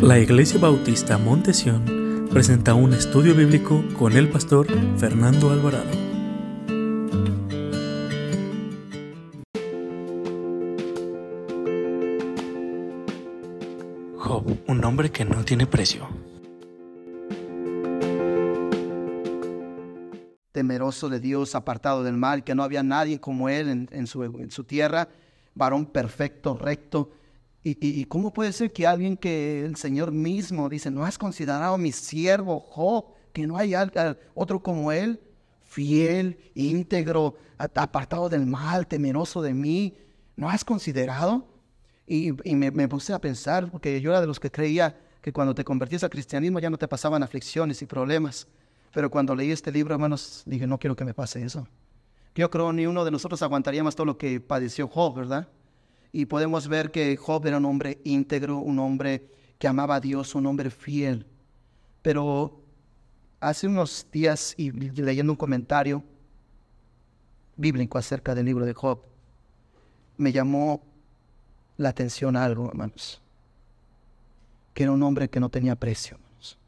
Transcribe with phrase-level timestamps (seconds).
[0.00, 4.66] La Iglesia Bautista Montesión presenta un estudio bíblico con el pastor
[4.98, 5.90] Fernando Alvarado.
[14.16, 16.08] Job, un hombre que no tiene precio.
[20.52, 24.50] Temeroso de Dios, apartado del mal, que no había nadie como él en, su, en
[24.50, 25.08] su tierra,
[25.54, 27.10] varón perfecto, recto
[27.66, 31.92] ¿Y, cómo puede ser que alguien que el Señor mismo dice, no has considerado mi
[31.92, 33.72] siervo Job, que no hay
[34.34, 35.18] otro como él,
[35.62, 39.96] fiel, íntegro, apartado del mal, temeroso de mí?
[40.36, 41.48] ¿No has considerado?
[42.06, 45.64] Y, me, puse a pensar, porque yo era de los que creía que cuando te
[45.64, 48.46] convertías al cristianismo ya no te pasaban aflicciones y problemas.
[48.92, 51.66] Pero cuando leí este libro, hermanos, dije, no quiero que me pase eso.
[52.34, 55.48] Yo creo ni uno de nosotros aguantaría más todo lo que padeció Job, ¿verdad?
[56.14, 59.28] Y podemos ver que Job era un hombre íntegro, un hombre
[59.58, 61.26] que amaba a Dios, un hombre fiel.
[62.02, 62.62] Pero
[63.40, 66.04] hace unos días, y leyendo un comentario
[67.56, 69.00] bíblico acerca del libro de Job,
[70.16, 70.84] me llamó
[71.78, 73.20] la atención algo, hermanos.
[74.72, 76.58] Que era un hombre que no tenía precio, hermanos.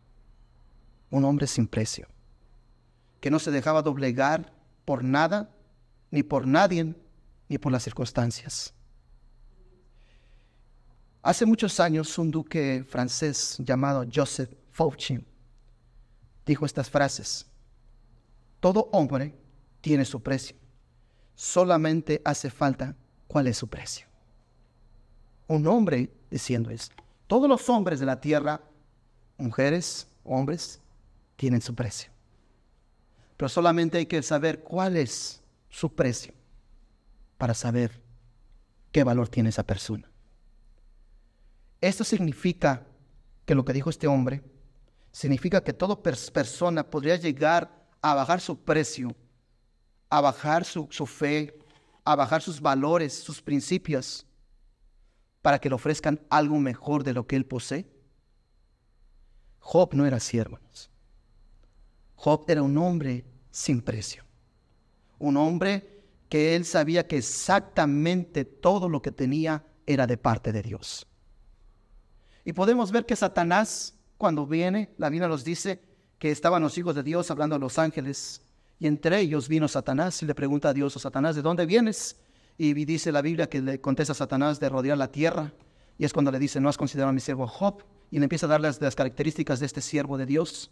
[1.09, 2.09] Un hombre sin precio.
[3.21, 4.53] Que no se dejaba doblegar
[4.85, 5.51] por nada,
[6.11, 6.97] ni por nadie,
[7.49, 8.75] ni por las circunstancias.
[11.27, 15.19] Hace muchos años un duque francés llamado Joseph Fauci
[16.47, 17.45] dijo estas frases.
[18.61, 19.35] Todo hombre
[19.81, 20.57] tiene su precio.
[21.35, 22.95] Solamente hace falta
[23.27, 24.07] cuál es su precio.
[25.49, 26.93] Un hombre diciendo eso.
[27.27, 28.61] Todos los hombres de la tierra,
[29.37, 30.81] mujeres, hombres,
[31.35, 32.09] tienen su precio.
[33.37, 36.33] Pero solamente hay que saber cuál es su precio
[37.37, 38.01] para saber
[38.93, 40.09] qué valor tiene esa persona.
[41.81, 42.87] Esto significa
[43.45, 44.43] que lo que dijo este hombre,
[45.13, 49.15] significa que toda persona podría llegar a bajar su precio,
[50.11, 51.59] a bajar su, fe,
[52.05, 54.27] a bajar sus valores, sus principios,
[55.43, 57.87] para que le ofrezcan algo mejor de lo que él posee.
[59.59, 60.91] Job no era así, hermanos.
[62.17, 64.25] Job era un hombre sin precio.
[65.19, 70.63] Un hombre que él sabía que exactamente todo lo que tenía era de parte de
[70.63, 71.07] Dios.
[72.47, 75.83] Y podemos ver que Satanás, cuando viene, la Biblia nos dice
[76.17, 78.41] que estaban los hijos de Dios hablando a los ángeles.
[78.79, 81.67] Y entre ellos vino Satanás y le pregunta a Dios, o oh, Satanás, ¿de dónde
[81.67, 82.21] vienes?
[82.57, 85.53] Y dice la Biblia que le contesta a Satanás de rodear la tierra.
[85.99, 87.83] Y es cuando le dice, no has considerado a mi siervo Job.
[88.13, 90.71] Y le empieza a dar las, características de este siervo de Dios.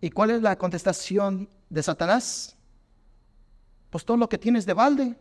[0.00, 2.56] ¿Y cuál es la contestación de Satanás?
[3.90, 5.18] Pues todo lo que tienes de balde.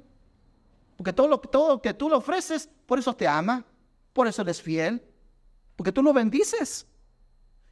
[0.95, 3.65] Porque todo lo, todo lo que tú le ofreces, por eso te ama,
[4.13, 5.03] por eso eres fiel,
[5.81, 6.85] porque tú lo bendices.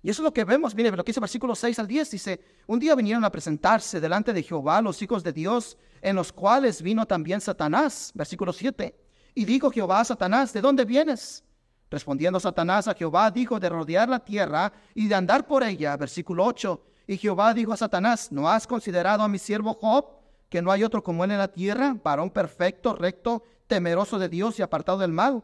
[0.01, 2.41] Y eso es lo que vemos, mire, lo que dice versículo 6 al 10, dice,
[2.65, 6.81] un día vinieron a presentarse delante de Jehová los hijos de Dios, en los cuales
[6.81, 8.99] vino también Satanás, versículo 7.
[9.35, 11.43] Y dijo Jehová a Satanás, ¿de dónde vienes?
[11.91, 16.45] Respondiendo Satanás a Jehová, dijo de rodear la tierra y de andar por ella, versículo
[16.45, 16.83] 8.
[17.05, 20.07] Y Jehová dijo a Satanás, ¿no has considerado a mi siervo Job,
[20.49, 24.57] que no hay otro como él en la tierra, varón perfecto, recto, temeroso de Dios
[24.57, 25.43] y apartado del mal?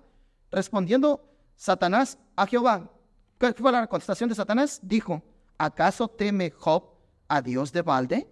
[0.49, 2.89] Respondiendo Satanás a Jehová.
[3.38, 4.79] ¿Qué fue la contestación de Satanás?
[4.81, 5.21] Dijo,
[5.57, 6.83] ¿acaso teme Job
[7.27, 8.27] a Dios de balde?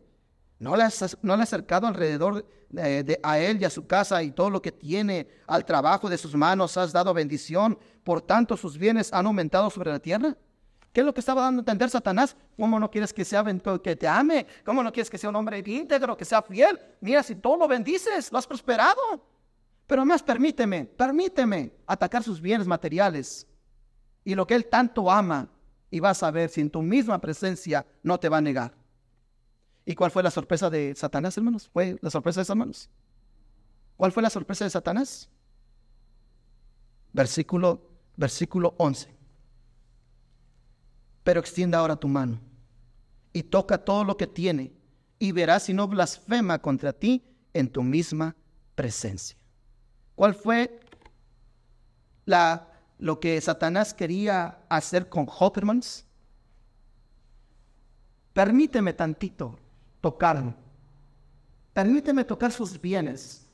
[0.60, 4.32] ¿No le has, no le acercado alrededor de, a él y a su casa y
[4.32, 8.78] todo lo que tiene, al trabajo de sus manos has dado bendición, por tanto sus
[8.78, 10.38] bienes han aumentado sobre la tierra?
[10.94, 12.38] ¿Qué es lo que estaba dando a entender Satanás?
[12.56, 13.44] ¿Cómo no quieres que sea
[13.84, 14.46] que te ame?
[14.64, 16.80] ¿Cómo no quieres que sea un hombre íntegro, que sea fiel?
[17.02, 19.33] Mira, si todo lo bendices, lo has prosperado.
[19.94, 23.46] Pero más permíteme, permíteme atacar sus bienes materiales
[24.26, 25.52] y lo que Él tanto ama
[25.92, 28.76] y vas a ver si en tu misma presencia no te va a negar.
[29.86, 31.70] ¿Y cuál fue la sorpresa de Satanás, hermanos?
[31.72, 32.90] ¿Fue la sorpresa de hermanos?
[33.96, 35.30] ¿Cuál fue la sorpresa de Satanás?
[37.12, 39.16] Versículo, versículo 11.
[41.24, 42.40] Pero extienda ahora tu mano
[43.32, 44.74] y toca todo lo que tiene
[45.20, 47.24] y verás si no blasfema contra ti
[47.54, 48.36] en tu misma
[48.74, 49.38] presencia.
[50.16, 50.80] ¿Cuál fue
[52.26, 52.68] la,
[53.00, 56.06] lo que Satanás quería hacer con Hoppermans?
[58.34, 59.58] Permíteme tantito
[60.02, 60.54] tocarlo.
[61.74, 63.48] Permíteme tocar sus bienes.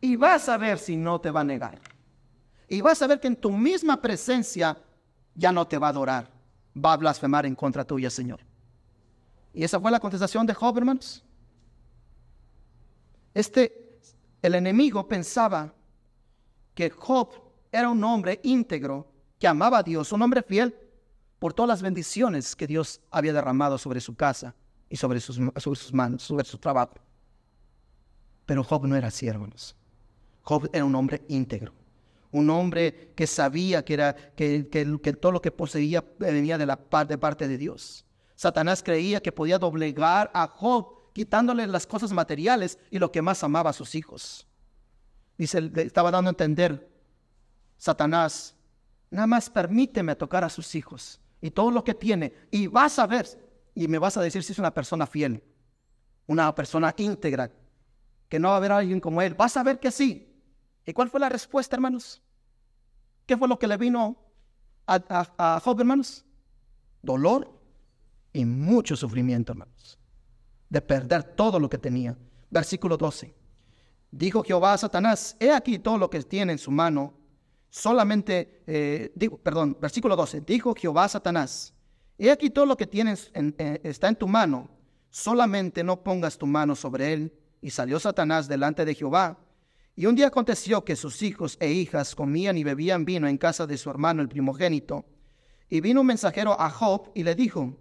[0.00, 1.80] Y vas a ver si no te va a negar.
[2.68, 4.78] Y vas a ver que en tu misma presencia
[5.34, 6.30] ya no te va a adorar.
[6.76, 8.40] Va a blasfemar en contra tuya, Señor.
[9.52, 11.24] Y esa fue la contestación de Hoppermans.
[13.34, 13.98] Este,
[14.42, 15.74] el enemigo pensaba
[16.78, 17.30] que Job
[17.72, 20.76] era un hombre íntegro, que amaba a Dios, un hombre fiel
[21.40, 24.54] por todas las bendiciones que Dios había derramado sobre su casa
[24.88, 26.94] y sobre sus, sobre sus manos, sobre su trabajo.
[28.46, 29.74] Pero Job no era así, hermanos.
[30.42, 31.72] Job era un hombre íntegro,
[32.30, 36.78] un hombre que sabía que, era, que, que, todo lo que poseía venía de, la,
[37.08, 38.04] de parte de Dios.
[38.36, 43.42] Satanás creía que podía doblegar a Job quitándole las cosas materiales y lo que más
[43.42, 44.47] amaba a sus hijos.
[45.38, 46.90] Dice, estaba dando a entender,
[47.78, 48.56] Satanás,
[49.10, 53.06] nada más permíteme tocar a sus hijos y todo lo que tiene y vas a
[53.06, 53.26] ver
[53.74, 55.42] y me vas a decir si es una persona fiel,
[56.26, 57.52] una persona íntegra,
[58.28, 59.34] que no va a haber alguien como él.
[59.34, 60.28] Vas a ver que sí.
[60.84, 62.20] ¿Y cuál fue la respuesta, hermanos?
[63.24, 64.16] ¿Qué fue lo que le vino
[64.86, 66.24] a, Job, hermanos?
[67.02, 67.50] Dolor
[68.32, 69.98] y mucho sufrimiento, hermanos.
[70.68, 72.16] De perder todo lo que tenía.
[72.50, 73.37] Versículo 12.
[74.10, 77.14] Dijo Jehová a Satanás, he aquí todo lo que tiene en su mano.
[77.70, 79.12] Solamente, eh,
[79.42, 80.40] perdón, versículo 12.
[80.40, 81.74] Dijo Jehová a Satanás,
[82.16, 84.70] he aquí todo lo que tienes eh, está en tu mano.
[85.10, 87.32] Solamente no pongas tu mano sobre él.
[87.60, 89.38] Y salió Satanás delante de Jehová.
[89.96, 93.66] Y un día aconteció que sus hijos e hijas comían y bebían vino en casa
[93.66, 95.04] de su hermano el primogénito.
[95.68, 97.76] Y vino un mensajero a Job y le dijo,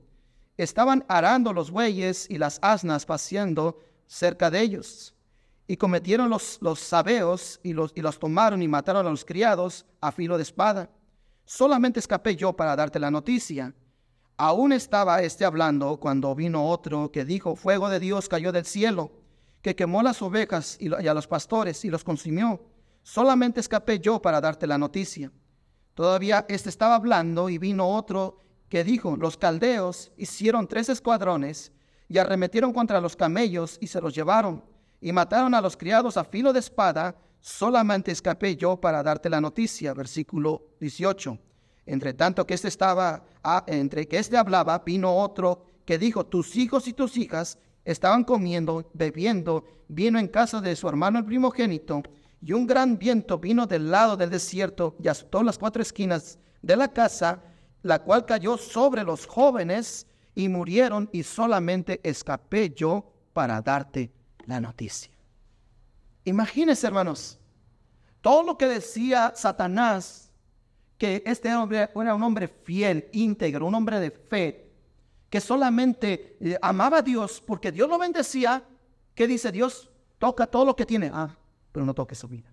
[0.58, 5.14] estaban arando los bueyes y las asnas paseando cerca de ellos.
[5.68, 9.86] Y cometieron los, los sabeos y los, y los tomaron y mataron a los criados
[10.00, 10.90] a filo de espada.
[11.46, 13.74] Solamente escapé yo para darte la noticia.
[14.38, 19.12] Aún estaba este hablando cuando vino otro que dijo, fuego de Dios cayó del cielo
[19.62, 22.62] que quemó las ovejas y a los pastores y los consumió.
[23.04, 25.32] Solamente escapé yo para darte la noticia.
[25.94, 28.40] Todavía éste estaba hablando y vino otro
[28.70, 31.72] que dijo, los caldeos hicieron tres escuadrones
[32.08, 34.64] y arremetieron contra los camellos y se los llevaron
[35.02, 37.16] y mataron a los criados a filo de espada.
[37.40, 39.94] Solamente escapé yo para darte la noticia.
[39.94, 41.38] Versículo 18.
[41.86, 46.56] Entre tanto que éste estaba, ah, entre que éste hablaba, vino otro que dijo, tus
[46.58, 52.04] hijos y tus hijas estaban comiendo, bebiendo, vino en casa de su hermano el primogénito,
[52.42, 56.76] y un gran viento vino del lado del desierto y azotó las cuatro esquinas de
[56.76, 57.42] la casa,
[57.84, 60.06] la cual cayó sobre los jóvenes
[60.36, 64.12] y murieron, y solamente escapé yo para darte
[64.48, 65.12] la noticia.
[66.24, 67.38] Imagínense, hermanos,
[68.22, 70.32] todo lo que decía Satanás,
[70.98, 74.72] que este hombre era un hombre fiel, íntegro, un hombre de fe,
[75.30, 78.64] que solamente eh, amaba a Dios porque Dios lo bendecía,
[79.14, 79.90] ¿qué dice Dios?
[80.18, 81.12] Toca todo lo que tiene.
[81.14, 81.36] Ah,
[81.72, 82.50] pero no toque su vida.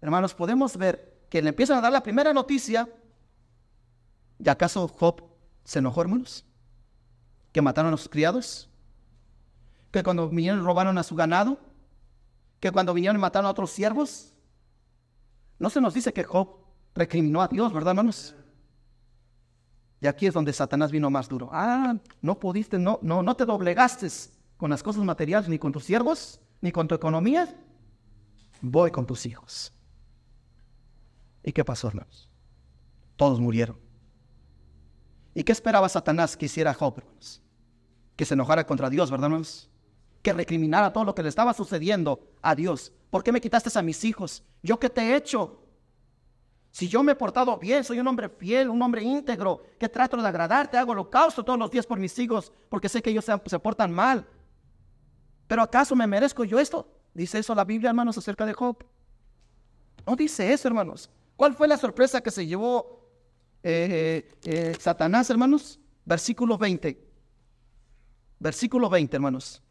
[0.00, 2.88] Hermanos, podemos ver que le empiezan a dar la primera noticia.
[4.38, 5.22] ¿Y acaso Job
[5.64, 6.44] se enojó, hermanos?
[7.52, 8.67] ¿Que mataron a sus criados?
[9.90, 11.58] ¿Que cuando vinieron robaron a su ganado?
[12.60, 14.34] ¿Que cuando vinieron y mataron a otros siervos?
[15.58, 16.48] No se nos dice que Job
[16.94, 18.34] recriminó a Dios, ¿verdad, hermanos?
[20.00, 21.48] Y aquí es donde Satanás vino más duro.
[21.52, 24.08] Ah, no pudiste, no, no, no te doblegaste
[24.56, 27.54] con las cosas materiales, ni con tus siervos, ni con tu economía.
[28.60, 29.72] Voy con tus hijos.
[31.42, 32.28] ¿Y qué pasó, hermanos?
[33.16, 33.78] Todos murieron.
[35.34, 37.42] ¿Y qué esperaba Satanás que hiciera Job, hermanos?
[38.16, 39.70] Que se enojara contra Dios, ¿verdad, hermanos?
[40.22, 42.92] Que recriminara todo lo que le estaba sucediendo a Dios.
[43.10, 44.42] ¿Por qué me quitaste a mis hijos?
[44.62, 45.62] ¿Yo qué te he hecho?
[46.70, 50.16] Si yo me he portado bien, soy un hombre fiel, un hombre íntegro, que trato
[50.16, 53.58] de agradarte, hago holocausto todos los días por mis hijos, porque sé que ellos se,
[53.58, 54.26] portan mal.
[55.46, 56.88] Pero ¿acaso me merezco yo esto?
[57.14, 58.84] ¿Dice eso la Biblia, hermanos, acerca de Job?
[60.06, 61.10] No dice eso, hermanos.
[61.36, 63.10] ¿Cuál fue la sorpresa que se llevó
[63.62, 65.80] eh, eh, Satanás, hermanos?
[66.04, 67.08] Versículo 20.
[68.38, 69.62] Versículo 20, hermanos.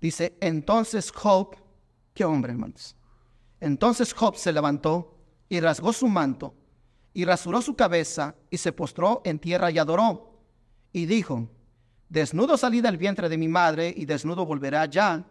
[0.00, 1.56] Dice, entonces Job,
[2.14, 2.96] qué hombre, hermanos.
[3.60, 6.54] Entonces Job se levantó y rasgó su manto,
[7.12, 10.38] y rasuró su cabeza, y se postró en tierra y adoró.
[10.92, 11.50] Y dijo,
[12.08, 15.24] Desnudo salí del vientre de mi madre, y desnudo volveré allá.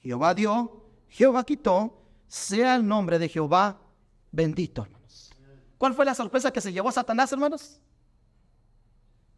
[0.00, 3.80] Jehová dio, Jehová quitó, sea el nombre de Jehová
[4.30, 5.30] bendito, hermanos.
[5.78, 7.80] ¿Cuál fue la sorpresa que se llevó a Satanás, hermanos?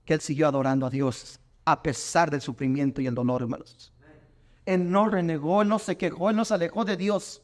[0.05, 3.94] Que él siguió adorando a Dios a pesar del sufrimiento y el dolor, hermanos.
[4.67, 7.43] Él no renegó, él no se quejó, él no se alejó de Dios.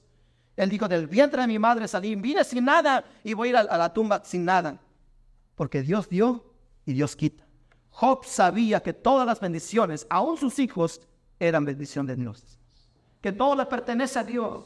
[0.57, 3.57] Él dijo, del vientre de mi madre salí, vine sin nada y voy a ir
[3.57, 4.79] a, la tumba sin nada.
[5.55, 6.45] Porque Dios dio
[6.85, 7.45] y Dios quita.
[7.91, 11.00] Job sabía que todas las bendiciones, aún sus hijos,
[11.39, 12.59] eran bendición de Dios.
[13.21, 14.65] Que todo le pertenece a Dios.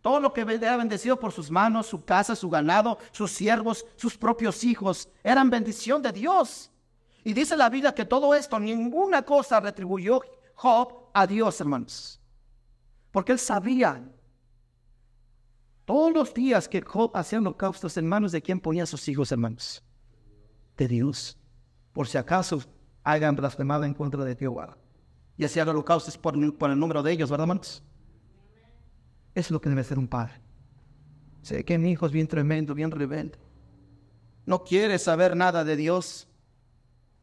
[0.00, 4.16] Todo lo que era bendecido por sus manos, su casa, su ganado, sus siervos, sus
[4.16, 6.70] propios hijos, eran bendición de Dios.
[7.24, 10.20] Y dice la Biblia que todo esto, ninguna cosa retribuyó
[10.54, 12.20] Job a Dios, hermanos.
[13.10, 14.06] Porque él sabía
[15.86, 19.32] Todos los días que Job hacía holocaustos en manos de quién ponía a sus hijos,
[19.32, 19.82] hermanos.
[20.76, 21.38] De Dios.
[21.92, 22.60] Por si acaso
[23.02, 24.76] hagan blasfemado en contra de Jehová.
[25.38, 27.82] Y hacía holocaustos por, por el número de ellos, ¿verdad, hermanos?
[29.34, 30.34] Es lo que debe ser un padre.
[31.40, 33.38] Sé que mi hijo es bien tremendo, bien rebelde.
[34.44, 36.28] No quiere saber nada de Dios,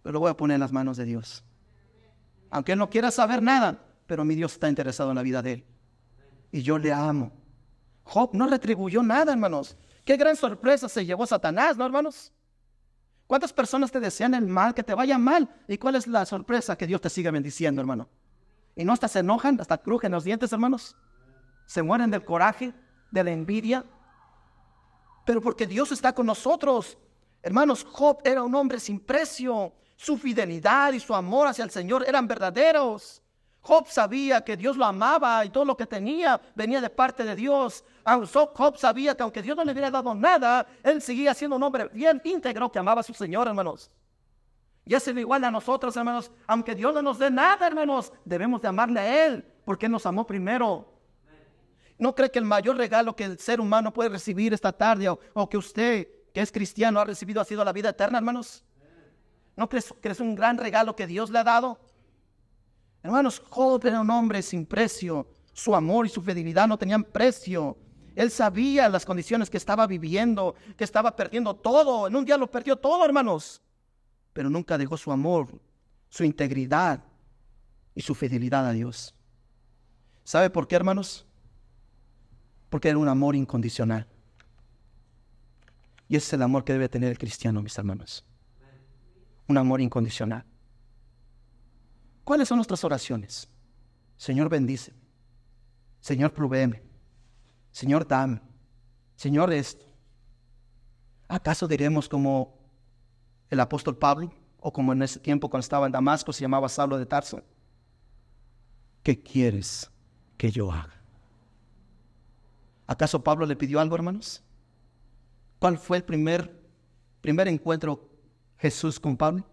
[0.02, 1.44] pero lo voy a poner en las manos de Dios.
[2.54, 5.54] Aunque él no quiera saber nada, pero mi Dios está interesado en la vida de
[5.54, 5.66] él.
[6.52, 7.32] Y yo le amo.
[8.04, 9.76] Job no retribuyó nada, hermanos.
[10.06, 12.32] Qué gran sorpresa se llevó Satanás, ¿no, hermanos?
[13.26, 15.50] ¿Cuántas personas te desean el mal, que te vaya mal?
[15.68, 16.78] ¿Y cuál es la sorpresa?
[16.78, 18.08] Que Dios te siga bendiciendo, hermano.
[18.76, 20.96] Y no hasta se enojan, hasta crujen los dientes, hermanos.
[21.66, 22.72] Se mueren del coraje,
[23.10, 23.84] de la envidia,
[25.26, 27.00] pero porque Dios está con nosotros.
[27.42, 29.74] Hermanos, Job era un hombre sin precio.
[29.96, 33.22] Su fidelidad y su amor hacia el Señor eran verdaderos.
[33.62, 37.36] Job sabía que Dios lo amaba y todo lo que tenía venía de parte de
[37.36, 37.84] Dios.
[38.06, 41.90] Job sabía que aunque Dios no le hubiera dado nada, él seguía siendo un hombre
[41.94, 43.90] bien íntegro que amaba a su Señor, hermanos.
[44.86, 46.30] Y es igual a nosotros, hermanos.
[46.46, 50.06] Aunque Dios no nos dé nada, hermanos, debemos de amarle a Él porque Él nos
[50.06, 50.90] amó primero.
[51.98, 55.50] ¿No cree que el mayor regalo que el ser humano puede recibir esta tarde o,
[55.50, 58.64] que usted, que es cristiano, ha recibido ha sido la vida eterna, hermanos?
[59.56, 61.80] ¿No crees que es un gran regalo que Dios le ha dado?
[63.02, 65.28] Hermanos, Job era un hombre sin precio.
[65.54, 67.78] Su amor y su fidelidad no tenían precio.
[68.16, 72.08] Él sabía las condiciones que estaba viviendo, que estaba perdiendo todo.
[72.08, 73.62] En un día lo perdió todo, hermanos.
[74.34, 75.48] Pero nunca dejó su amor,
[76.10, 77.04] su integridad
[77.94, 79.14] y su fidelidad a Dios.
[80.24, 81.28] ¿Sabe por qué, hermanos?
[82.74, 84.08] porque era un amor incondicional.
[86.10, 88.26] Y ese es el amor que debe tener el cristiano, mis hermanos.
[89.48, 90.46] Un amor incondicional.
[92.24, 93.50] ¿Cuáles son nuestras oraciones?
[94.18, 94.94] Señor, bendice.
[96.00, 96.82] Señor, provéeme.
[97.72, 98.42] Señor, dame.
[99.16, 99.86] Señor, esto.
[101.28, 102.58] ¿Acaso diremos como
[103.50, 106.98] el apóstol Pablo o como en ese tiempo cuando estaba en Damasco se llamaba Saulo
[106.98, 107.42] de Tarso?
[109.02, 109.90] ¿Qué quieres
[110.38, 110.94] que yo haga?
[112.88, 114.44] ¿Acaso Pablo le pidió algo, hermanos?
[115.60, 116.62] ¿Cuál fue el primer,
[117.22, 118.10] primer encuentro
[118.64, 119.46] Jesús con Pablo?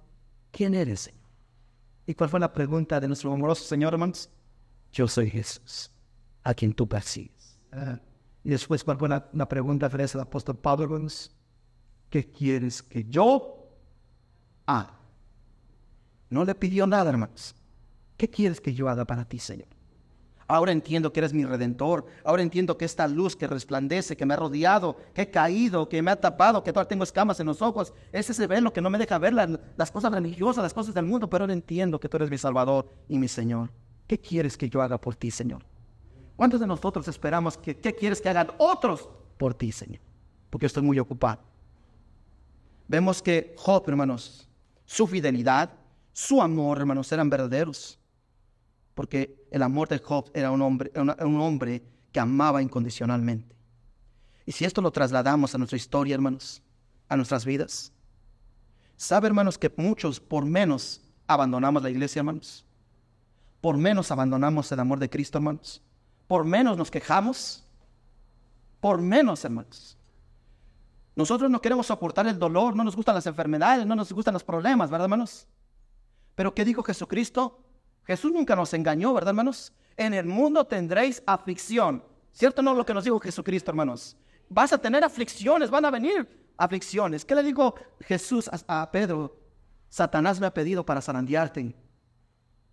[0.52, 1.21] ¿Quién eres, Señor?
[2.07, 4.31] ¿Y cuál fue la pregunta de nuestro amoroso Señor, hermanos?
[4.93, 5.90] Yo soy Jesús,
[6.45, 7.59] a quien tú persigues.
[7.73, 7.99] Ah.
[8.45, 11.35] y después, ¿cuál fue la, pregunta de el apóstol Pablo, hermanos?
[12.09, 13.69] ¿Qué quieres que yo
[14.64, 14.95] haga?
[16.29, 17.57] No le pidió nada, hermanos.
[18.17, 19.67] ¿Qué quieres que yo haga para ti, Señor?
[20.50, 22.04] Ahora entiendo que eres mi redentor.
[22.25, 26.02] Ahora entiendo que esta luz que resplandece, que me ha rodeado, que he caído, que
[26.02, 28.80] me ha tapado, que todavía tengo escamas en los ojos, ese se ve lo que
[28.80, 31.30] no me deja ver las, cosas religiosas, las cosas del mundo.
[31.30, 33.71] Pero ahora entiendo que tú eres mi Salvador y mi Señor.
[34.09, 35.62] ¿Qué quieres que yo haga por ti, Señor?
[36.35, 40.00] ¿Cuántos de nosotros esperamos que qué quieres que hagan otros por ti, Señor?
[40.50, 41.42] Porque estoy muy ocupado.
[42.88, 44.49] Vemos que Job, hermanos,
[44.85, 45.71] su fidelidad,
[46.12, 48.00] su amor, hermanos, eran verdaderos
[49.00, 53.57] porque el amor de Job era un hombre, un hombre que amaba incondicionalmente.
[54.45, 56.62] Y si esto lo trasladamos a nuestra historia, hermanos,
[57.09, 57.95] a nuestras vidas,
[58.99, 62.66] ¿sabe, hermanos, que muchos por menos abandonamos la iglesia, hermanos?
[63.62, 65.80] Por menos abandonamos el amor de Cristo, hermanos.
[66.28, 67.64] Por menos nos quejamos.
[68.80, 69.97] Por menos, hermanos.
[71.16, 74.45] Nosotros no queremos soportar el dolor, no nos gustan las enfermedades, no nos gustan los
[74.45, 75.49] problemas, ¿verdad, hermanos?
[76.35, 77.64] Pero ¿qué dijo Jesucristo?
[78.04, 79.73] Jesús nunca nos engañó, ¿verdad, hermanos?
[79.97, 82.02] En el mundo tendréis aflicción.
[82.33, 84.16] ¿Cierto no lo que nos dijo Jesucristo, hermanos?
[84.49, 87.25] Vas a tener aflicciones, van a venir aflicciones.
[87.25, 89.37] ¿Qué le dijo Jesús a, Pedro?
[89.88, 91.75] Satanás me ha pedido para zarandearte.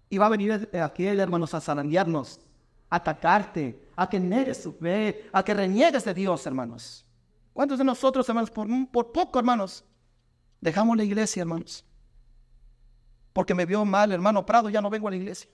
[0.10, 2.40] Y va a venir aquí, hermanos, a zarandearnos,
[2.90, 7.06] a atacarte, a que niegues su fe, a que reniegues de Dios, hermanos.
[7.54, 9.84] ¿Cuántos de nosotros, hermanos, por, por poco, hermanos,
[10.62, 11.84] dejamos la iglesia, hermanos?
[13.38, 15.48] Porque me vio mal, hermano Prado, ya no vengo a la iglesia.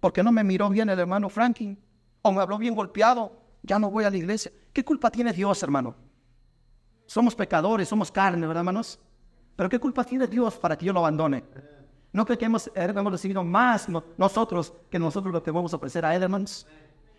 [0.00, 1.78] Porque no me miró bien el hermano Franklin.
[2.22, 4.50] O me habló bien golpeado, ya no voy a la iglesia.
[4.72, 5.94] ¿Qué culpa tiene Dios, hermano?
[7.04, 8.98] Somos pecadores, somos carne, ¿verdad, hermanos?
[9.54, 11.44] Pero ¿qué culpa tiene Dios para que yo lo abandone?
[12.10, 16.16] ¿No creo que hemos, hemos recibido más nosotros que nosotros lo que debemos ofrecer a
[16.16, 16.66] Él, hermanos?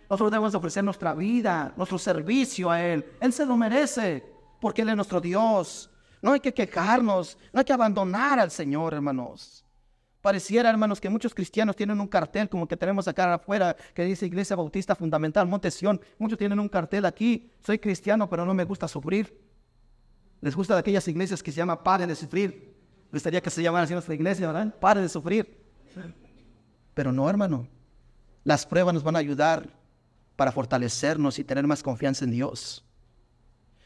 [0.10, 3.06] Nosotros debemos ofrecer nuestra vida, nuestro servicio a Él.
[3.20, 4.26] Él se lo merece,
[4.60, 5.89] porque Él es nuestro Dios.
[6.22, 9.66] No hay que quejarnos, no hay que abandonar al Señor, hermanos.
[10.22, 14.26] Pareciera, hermanos, que muchos cristianos tienen un cartel como que tenemos acá afuera que dice
[14.26, 16.02] Iglesia Bautista Fundamental, Montesión.
[16.18, 19.40] Muchos tienen un cartel aquí, soy cristiano, pero no me gusta sufrir.
[20.42, 22.76] Les gusta de aquellas iglesias que se llama Pare de sufrir.
[23.12, 24.76] Gustaría que se llamara así nuestra iglesia, ¿verdad?
[24.78, 25.66] Pare de sufrir.
[26.94, 27.68] Pero no, hermano.
[28.44, 29.70] Las pruebas nos van a ayudar
[30.36, 32.86] para fortalecernos y tener más confianza en Dios.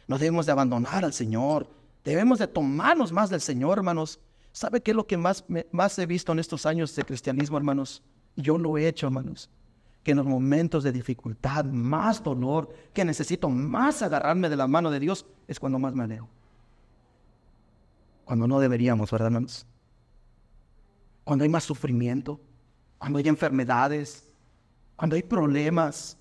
[0.07, 1.67] No debemos de abandonar al Señor.
[2.03, 4.19] Debemos de tomarnos más del Señor, hermanos.
[4.51, 8.03] ¿Sabe qué es lo que más, más he visto en estos años de cristianismo, hermanos?
[8.35, 9.49] Yo lo he hecho, hermanos.
[10.03, 14.91] Que en los momentos de dificultad, más dolor, que necesito más agarrarme de la mano
[14.91, 16.27] de Dios, es cuando más me alejo.
[18.25, 19.65] Cuando no deberíamos, ¿verdad, hermanos?
[21.23, 22.39] Cuando hay más sufrimiento,
[22.97, 24.27] cuando hay enfermedades,
[24.97, 26.17] cuando hay problemas.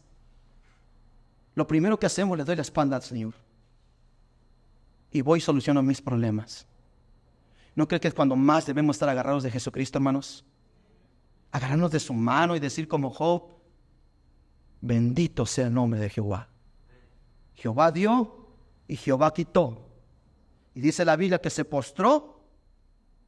[1.56, 3.34] Lo primero que hacemos, le doy la espalda al Señor
[5.12, 6.66] y voy y soluciono mis problemas.
[7.74, 10.44] ¿No cree que es cuando más debemos estar agarrados de Jesucristo, hermanos?
[11.50, 13.44] Agarrarnos de su mano y decir como Job,
[14.80, 16.48] bendito sea el nombre de Jehová.
[17.54, 18.48] Jehová dio
[18.88, 19.88] y Jehová quitó.
[20.74, 22.42] Y dice la Biblia que se postró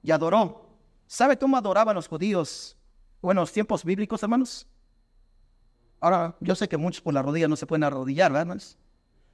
[0.03, 0.69] y adoró.
[1.07, 2.77] ¿Sabe cómo adoraban los judíos?
[3.21, 4.67] Bueno, los tiempos bíblicos, hermanos.
[6.01, 8.79] Ahora, yo sé que muchos por la rodilla no se pueden arrodillar, ¿verdad, hermanos?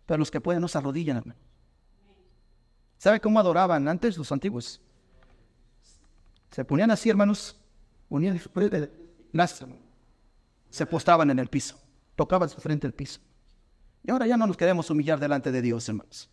[0.07, 1.50] Pero los que pueden no se arrodillan, hermanos.
[3.01, 4.79] ¿Sabe cómo adoraban antes los antiguos?
[6.51, 7.59] Se ponían así, hermanos,
[8.11, 8.39] unían
[10.69, 11.81] se postraban en el piso,
[12.15, 13.19] tocaban su frente al piso.
[14.05, 16.29] Y ahora ya no nos queremos humillar delante de Dios, hermanos.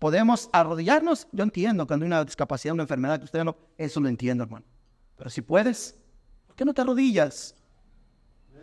[0.00, 4.08] Podemos arrodillarnos, yo entiendo cuando hay una discapacidad, una enfermedad, que usted no, eso lo
[4.08, 4.66] entiendo, hermano.
[5.16, 5.94] Pero si puedes,
[6.48, 7.54] ¿por qué no te arrodillas?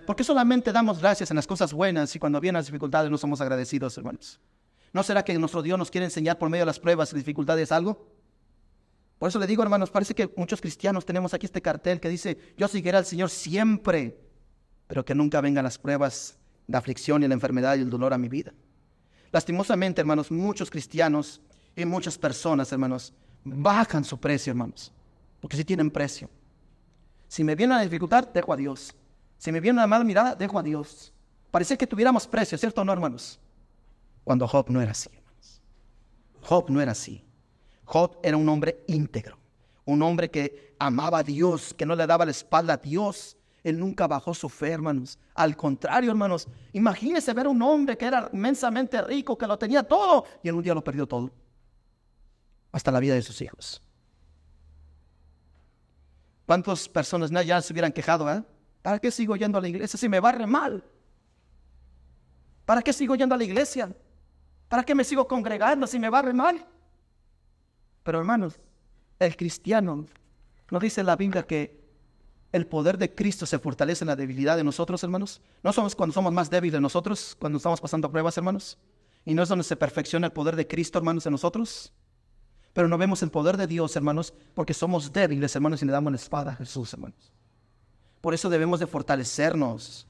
[0.05, 3.17] ¿Por qué solamente damos gracias en las cosas buenas y cuando vienen las dificultades no
[3.17, 4.41] somos agradecidos, hermanos?
[4.95, 7.69] ¿No será que nuestro Dios nos quiere enseñar por medio de las pruebas y dificultades
[7.73, 8.07] algo?
[9.19, 12.37] Por eso le digo, hermanos, parece que muchos cristianos tenemos aquí este cartel que dice,
[12.55, 14.17] yo seguiré al Señor siempre,
[14.87, 18.17] pero que nunca vengan las pruebas, de aflicción y la enfermedad y el dolor a
[18.17, 18.53] mi vida.
[19.33, 21.41] Lastimosamente, hermanos, muchos cristianos
[21.75, 24.93] y muchas personas, hermanos, bajan su precio, hermanos,
[25.41, 26.29] porque si tienen precio.
[27.27, 28.95] Si me viene a dificultar, dejo a Dios.
[29.39, 31.11] Si me viene una mala mirada, dejo a Dios.
[31.51, 33.41] Parece que tuviéramos precio, ¿cierto o no, hermanos?
[34.25, 35.61] Cuando Job no era así, hermanos.
[36.41, 37.23] Job no era así.
[37.85, 39.37] Job era un hombre íntegro,
[39.85, 43.37] un hombre que amaba a Dios, que no le daba la espalda a Dios.
[43.63, 45.19] Él nunca bajó su fe, hermanos.
[45.35, 49.83] Al contrario, hermanos, imagínese ver a un hombre que era inmensamente rico, que lo tenía
[49.83, 51.31] todo, y en un día lo perdió todo.
[52.71, 53.81] Hasta la vida de sus hijos.
[56.47, 58.31] ¿Cuántas personas ya se hubieran quejado?
[58.31, 58.43] Eh?
[58.81, 60.83] ¿Para qué sigo yendo a la iglesia si me va re mal?
[62.65, 63.95] ¿Para qué sigo yendo a la iglesia?
[64.67, 66.65] ¿Para qué me sigo congregando si me va mal?
[68.03, 68.59] Pero hermanos,
[69.19, 70.05] el cristiano,
[70.69, 71.83] ¿no dice la Biblia que
[72.51, 75.41] el poder de Cristo se fortalece en la debilidad de nosotros, hermanos?
[75.63, 78.77] ¿No somos cuando somos más débiles nosotros, cuando estamos pasando pruebas, hermanos?
[79.25, 81.91] ¿Y no es donde se perfecciona el poder de Cristo, hermanos, en nosotros?
[82.73, 86.11] Pero no vemos el poder de Dios, hermanos, porque somos débiles, hermanos, y le damos
[86.11, 87.31] la espada a Jesús, hermanos.
[88.21, 90.07] Por eso debemos de fortalecernos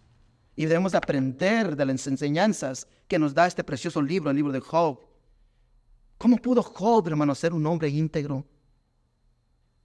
[0.55, 4.51] y debemos de aprender de las enseñanzas que nos da este precioso libro, el libro
[4.51, 4.99] de Job.
[6.17, 8.45] ¿Cómo pudo Job, hermano, ser un hombre íntegro?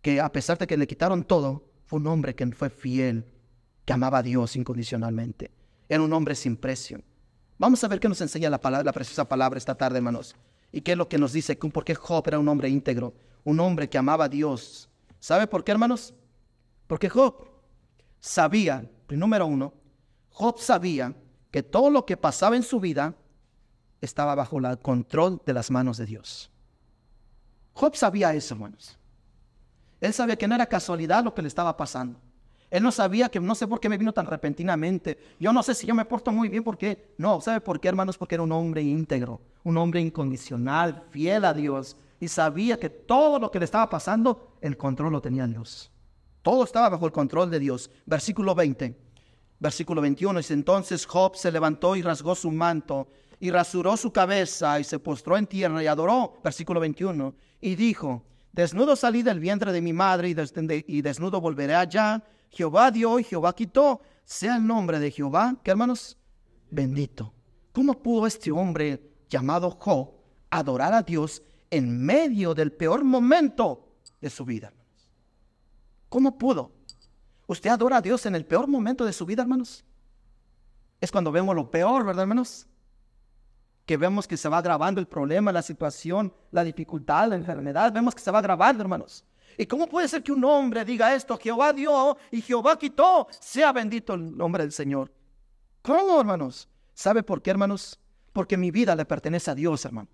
[0.00, 3.24] Que a pesar de que le quitaron todo, fue un hombre que fue fiel,
[3.84, 5.50] que amaba a Dios incondicionalmente.
[5.88, 7.02] Era un hombre sin precio.
[7.58, 10.36] Vamos a ver qué nos enseña la, palabra, la preciosa palabra esta tarde, hermanos.
[10.72, 13.58] Y qué es lo que nos dice, por qué Job era un hombre íntegro, un
[13.58, 14.88] hombre que amaba a Dios.
[15.18, 16.14] ¿Sabe por qué, hermanos?
[16.86, 17.50] Porque Job
[18.20, 19.74] sabía, número uno,
[20.30, 21.14] Job sabía
[21.50, 23.14] que todo lo que pasaba en su vida
[24.00, 26.50] estaba bajo el control de las manos de Dios.
[27.72, 28.98] Job sabía eso, hermanos.
[30.00, 32.18] Él sabía que no era casualidad lo que le estaba pasando.
[32.70, 35.18] Él no sabía que no sé por qué me vino tan repentinamente.
[35.40, 37.14] Yo no sé si yo me porto muy bien, ¿por qué?
[37.18, 38.16] No, ¿sabe por qué, hermanos?
[38.16, 41.96] Porque era un hombre íntegro, un hombre incondicional, fiel a Dios.
[42.20, 45.90] Y sabía que todo lo que le estaba pasando, el control lo tenía Dios.
[46.42, 47.90] Todo estaba bajo el control de Dios.
[48.06, 48.96] Versículo 20.
[49.60, 54.80] Versículo 21 dice, entonces Job se levantó y rasgó su manto y rasuró su cabeza
[54.80, 56.40] y se postró en tierra y adoró.
[56.42, 57.34] Versículo 21.
[57.60, 60.30] Y dijo, desnudo salí del vientre de mi madre
[60.86, 62.24] y, desnudo volveré allá.
[62.48, 64.00] Jehová dio y Jehová quitó.
[64.24, 66.16] Sea el nombre de Jehová, que hermanos,
[66.70, 67.34] bendito.
[67.72, 70.12] ¿Cómo pudo este hombre llamado Job
[70.50, 74.72] adorar a Dios en medio del peor momento de su vida?
[76.08, 76.72] ¿Cómo pudo?
[77.50, 79.84] ¿Usted adora a Dios en el peor momento de su vida, hermanos?
[81.00, 82.68] Es cuando vemos lo peor, ¿verdad, hermanos?
[83.84, 87.92] Que vemos que se va agravando el problema, la situación, la dificultad, la enfermedad.
[87.92, 89.24] Vemos que se va agravando, hermanos.
[89.58, 91.36] ¿Y cómo puede ser que un hombre diga esto?
[91.36, 93.26] Jehová dio y Jehová quitó.
[93.40, 95.12] Sea bendito el nombre del Señor.
[95.82, 96.68] ¿Cómo, hermanos?
[96.94, 97.98] ¿Sabe por qué, hermanos?
[98.32, 100.08] Porque mi vida le pertenece a Dios, hermano.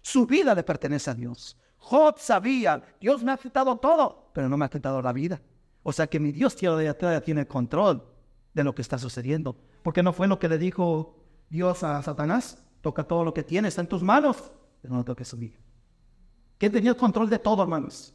[0.00, 1.56] Su vida le pertenece a Dios.
[1.78, 5.42] Job sabía, Dios me ha quitado todo, pero no me ha quitado la vida.
[5.82, 8.04] O sea que mi Dios todavía, tiene control
[8.54, 9.56] de lo que está sucediendo.
[9.82, 11.16] Porque no fue lo que le dijo
[11.48, 12.62] Dios a Satanás.
[12.80, 15.56] Toca todo lo que tienes, en tus manos, pero no toques su vida.
[16.58, 18.14] ¿Quién tenía el control de todo, hermanos?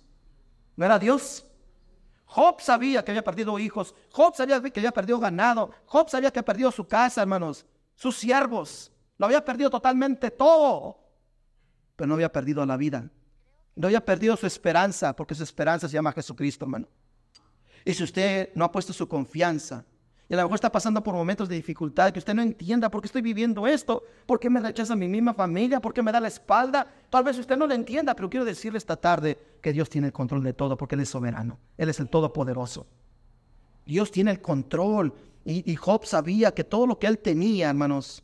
[0.75, 1.45] ¿No era Dios?
[2.25, 3.95] Job sabía que había perdido hijos.
[4.11, 5.71] Job sabía que había perdido ganado.
[5.85, 7.65] Job sabía que había perdido su casa, hermanos.
[7.95, 8.91] Sus siervos.
[9.17, 10.99] Lo había perdido totalmente todo.
[11.95, 13.09] Pero no había perdido la vida.
[13.75, 16.87] No había perdido su esperanza, porque su esperanza se llama Jesucristo, hermano.
[17.85, 19.85] Y si usted no ha puesto su confianza,
[20.29, 23.01] y a lo mejor está pasando por momentos de dificultad, que usted no entienda por
[23.01, 26.19] qué estoy viviendo esto, por qué me rechaza mi misma familia, por qué me da
[26.19, 29.89] la espalda, tal vez usted no lo entienda, pero quiero decirle esta tarde que Dios
[29.89, 32.87] tiene el control de todo, porque Él es soberano, Él es el Todopoderoso.
[33.85, 35.13] Dios tiene el control,
[35.45, 38.21] y, y Job sabía que todo lo que él tenía, hermanos,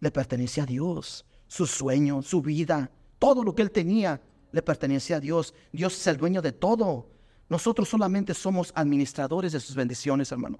[0.00, 4.20] le pertenecía a Dios, su sueño, su vida, todo lo que él tenía
[4.52, 5.54] le pertenecía a Dios.
[5.72, 7.08] Dios es el dueño de todo.
[7.54, 10.58] Nosotros solamente somos administradores de sus bendiciones, hermano.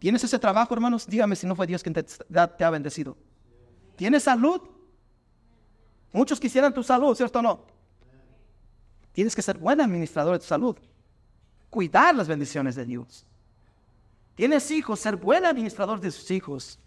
[0.00, 1.06] ¿Tienes ese trabajo, hermanos?
[1.06, 3.16] Dígame si no fue Dios quien te, ha bendecido.
[3.94, 4.60] ¿Tienes salud?
[6.12, 7.60] Muchos quisieran tu salud, ¿cierto o no?
[9.12, 10.76] Tienes que ser buen administrador de tu salud.
[11.70, 13.24] Cuidar las bendiciones de Dios.
[14.34, 16.80] Tienes hijos, ser buen administrador de sus hijos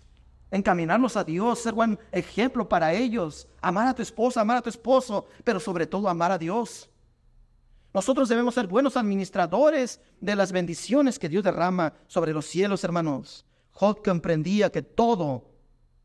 [0.51, 4.69] encaminarlos a Dios, ser buen ejemplo para ellos, amar a tu esposa, amar a tu
[4.69, 6.89] esposo, pero sobre todo amar a Dios.
[7.97, 13.43] Nosotros debemos ser buenos administradores de las bendiciones que Dios derrama sobre los cielos, hermanos.
[13.71, 15.49] Job comprendía que todo,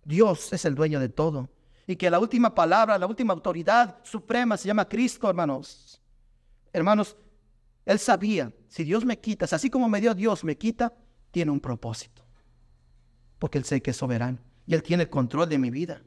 [0.02, 1.50] Dios es el dueño de todo.
[1.86, 6.00] Y que la última palabra, la última autoridad suprema se llama Cristo, hermanos.
[6.72, 7.14] Hermanos,
[7.84, 10.94] él sabía, si Dios me quita, así como me dio Dios, me quita,
[11.30, 12.22] tiene un propósito
[13.38, 16.00] porque Él sé que es soberano y Él tiene el control de mi vida.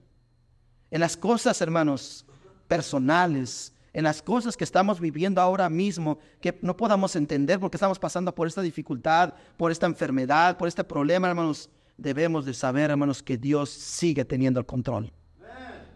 [0.90, 2.26] En las cosas, hermanos,
[2.68, 7.98] personales, en las cosas que estamos viviendo ahora mismo, que no podamos entender porque estamos
[7.98, 13.24] pasando por esta dificultad, por esta enfermedad, por este problema, hermanos, debemos de saber, hermanos,
[13.24, 15.14] que Dios sigue teniendo el control.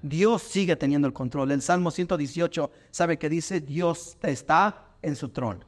[0.02, 1.52] Dios sigue teniendo el control.
[1.52, 5.60] El Salmo 118 sabe que dice, Dios está en su trono.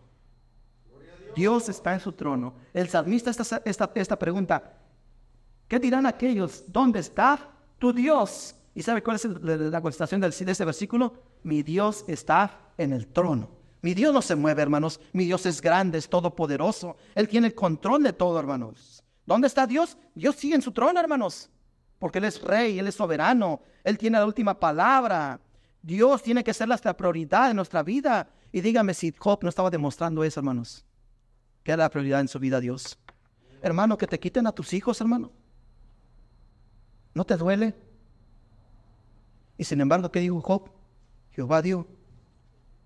[1.35, 2.53] Dios está en su trono.
[2.73, 4.77] El salmista esta, esta, esta pregunta,
[5.67, 6.65] ¿Qué dirán aquellos?
[6.67, 7.39] ¿Dónde está
[7.79, 8.55] tu Dios?
[8.73, 11.13] ¿Y sabe cuál es la contestación de ese versículo?
[11.43, 13.49] Mi Dios está en el trono.
[13.81, 14.99] Mi Dios no se mueve, hermanos.
[15.11, 16.95] Mi Dios es grande, es todopoderoso.
[17.15, 19.03] Él tiene el control de todo, hermanos.
[19.25, 19.97] ¿Dónde está Dios?
[20.15, 21.49] Dios sigue en su trono, hermanos.
[21.99, 23.61] Porque Él es rey, Él es soberano.
[23.83, 25.39] Él tiene la última palabra.
[25.81, 28.29] Dios tiene que ser nuestra prioridad en nuestra vida.
[28.51, 30.85] Y dígame si Job no estaba demostrando eso, hermanos.
[31.63, 32.97] ¿Qué era la prioridad en su vida, Dios?
[33.61, 35.31] Hermano, que te quiten a tus hijos, hermano.
[37.13, 37.75] ¿No te duele?
[39.61, 40.71] Y sin embargo, ¿qué dijo Job?
[41.33, 41.85] Jehová dio,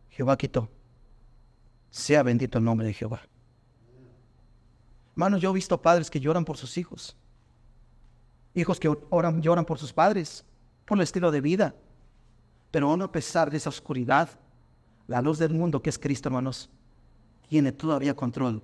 [0.09, 0.67] Jehová quitó.
[1.89, 3.21] Sea bendito el nombre de Jehová.
[5.11, 7.15] Hermanos, yo he visto padres que lloran por sus hijos.
[8.53, 10.43] Hijos que oran, lloran por sus padres,
[10.83, 11.73] por el estilo de vida.
[12.71, 14.27] Pero aún a pesar de esa oscuridad,
[15.07, 16.69] la luz del mundo que es Cristo, hermanos,
[17.47, 18.61] tiene todavía control.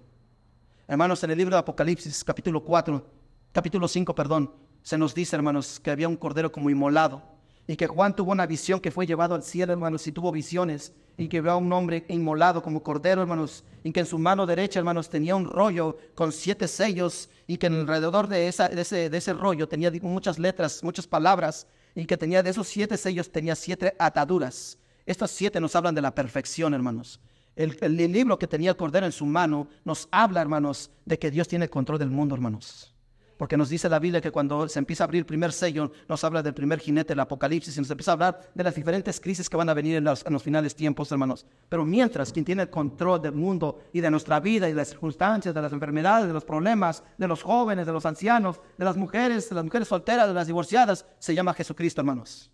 [0.86, 3.10] Hermanos, en el libro de Apocalipsis, capítulo 4,
[3.54, 7.31] capítulo 5, perdón, se nos dice, hermanos, que había un cordero como inmolado
[7.72, 10.92] y que Juan tuvo una visión que fue llevado al cielo, hermanos, y tuvo visiones
[11.18, 14.46] y que vio a un hombre inmolado como cordero, hermanos, y que en su mano
[14.46, 19.10] derecha, hermanos, tenía un rollo con siete sellos y que alrededor de, esa, de, ese,
[19.10, 23.32] de ese rollo tenía muchas letras, muchas palabras y que tenía de esos siete sellos
[23.32, 24.78] tenía siete ataduras.
[25.06, 27.22] Estas siete nos hablan de la perfección, hermanos.
[27.56, 31.32] El, el libro que tenía el cordero en su mano nos habla, hermanos, de que
[31.32, 32.94] Dios tiene el control del mundo, hermanos.
[33.42, 36.24] Porque nos dice la Biblia que cuando se empieza a abrir el primer sello, nos
[36.24, 39.50] habla del primer jinete del Apocalipsis y nos empieza a hablar de las diferentes crisis
[39.50, 41.44] que van a venir en los, finales tiempos, hermanos.
[41.68, 45.56] Pero mientras quien tiene el control del mundo y de nuestra vida y las circunstancias,
[45.56, 49.50] de las enfermedades, de los problemas, de los jóvenes, de los ancianos, de las mujeres,
[49.50, 52.52] de las mujeres solteras, de las divorciadas, se llama Jesucristo, hermanos.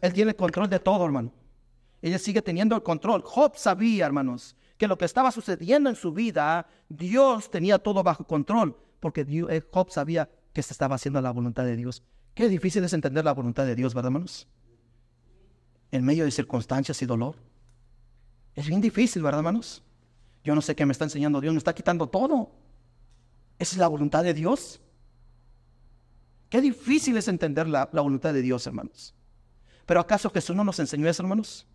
[0.00, 1.32] Él tiene el control de todo, hermano.
[2.00, 3.22] Ella sigue teniendo el control.
[3.24, 8.26] Job sabía, hermanos, que lo que estaba sucediendo en su vida, Dios tenía todo bajo
[8.26, 12.02] control porque eh, Job sabía que se estaba haciendo la voluntad de Dios.
[12.34, 14.48] Qué difícil es entender la voluntad de Dios, ¿verdad, hermanos?
[15.92, 17.36] En medio de circunstancias y dolor.
[18.56, 19.84] Es bien difícil, ¿verdad, hermanos?
[20.42, 22.50] Yo no sé qué me está enseñando Dios, me está quitando todo.
[23.60, 24.80] Esa es la voluntad de Dios.
[26.48, 29.14] Qué difícil es entender la, la voluntad de Dios, hermanos.
[29.86, 31.68] Pero ¿acaso Jesús no nos enseñó eso, hermanos?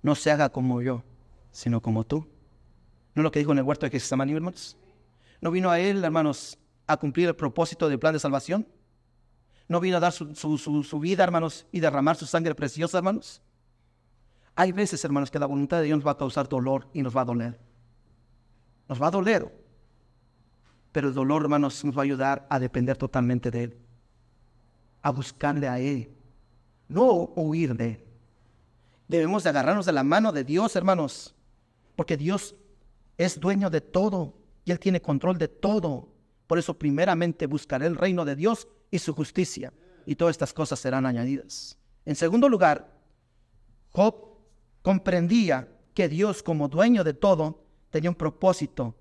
[0.00, 1.04] No se haga como yo,
[1.52, 2.26] sino como tú.
[3.14, 4.76] ¿No es lo que dijo en el huerto de Getsemaní, hermanos?
[5.40, 8.66] ¿No vino a Él, hermanos, a cumplir el propósito del plan de salvación?
[9.68, 13.42] ¿No vino a dar su, vida, hermanos, y derramar su sangre preciosa, hermanos?
[14.54, 17.16] Hay veces, hermanos, que la voluntad de Dios nos va a causar dolor y nos
[17.16, 17.58] va a doler.
[18.88, 19.52] Nos va a doler.
[20.90, 23.78] Pero el dolor, hermanos, nos va a ayudar a depender totalmente de Él,
[25.00, 26.14] a buscarle a Él,
[26.88, 28.04] no huir de Él.
[29.08, 31.34] Debemos de agarrarnos de la mano de Dios, hermanos,
[31.96, 32.54] porque Dios
[33.16, 36.08] es dueño de todo y Él tiene control de todo.
[36.46, 39.72] Por eso primeramente buscaré el reino de Dios y su justicia,
[40.04, 41.78] y todas estas cosas serán añadidas.
[42.04, 42.92] En segundo lugar,
[43.90, 44.14] Job
[44.82, 48.96] comprendía que Dios como dueño de todo tenía un propósito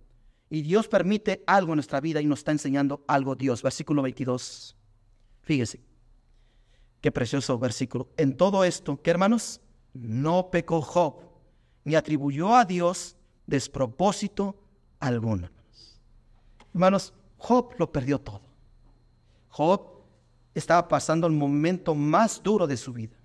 [0.49, 3.63] y Dios permite algo en nuestra vida y nos está enseñando algo Dios.
[3.63, 4.75] Versículo 22.
[5.41, 5.81] Fíjese,
[6.99, 8.09] qué precioso versículo.
[8.17, 9.61] En todo esto, ¿qué hermanos?
[9.93, 11.30] No pecó Job,
[11.83, 13.15] ni atribuyó a Dios
[13.47, 14.55] despropósito
[14.99, 15.49] alguno.
[16.73, 18.41] Hermanos, Job lo perdió todo.
[19.49, 19.81] Job
[20.53, 23.15] estaba pasando el momento más duro de su vida.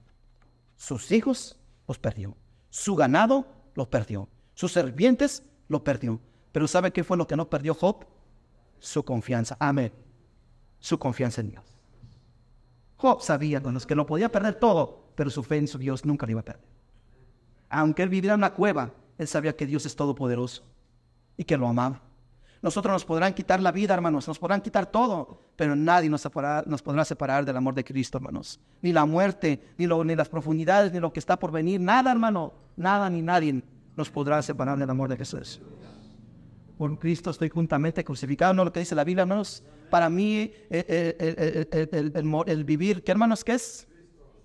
[0.76, 2.36] Sus hijos los perdió.
[2.70, 4.28] Su ganado los perdió.
[4.54, 6.20] Sus servientes lo perdió.
[6.52, 8.06] Pero ¿sabe qué fue lo que no perdió Job?
[8.78, 9.56] Su confianza.
[9.60, 9.92] Amén.
[10.78, 11.64] Su confianza en Dios.
[12.96, 16.26] Job sabía, hermanos, que lo podía perder todo, pero su fe en su Dios nunca
[16.26, 16.75] lo iba a perder.
[17.68, 20.64] Aunque él viviera en una cueva, él sabía que Dios es todopoderoso
[21.36, 22.02] y que lo amaba.
[22.62, 27.04] Nosotros nos podrán quitar la vida, hermanos, nos podrán quitar todo, pero nadie nos, podrá
[27.04, 28.58] separar del amor de Cristo, hermanos.
[28.82, 32.10] Ni la muerte, ni, lo, ni las profundidades, ni lo que está por venir, nada,
[32.10, 33.62] hermano, nada ni nadie
[33.94, 35.60] nos podrá separar del amor de Jesús
[36.76, 39.62] por Cristo estoy juntamente crucificado, no lo que dice la Biblia, hermanos.
[39.90, 43.88] Para mí, el, vivir, ¿qué hermanos qué es?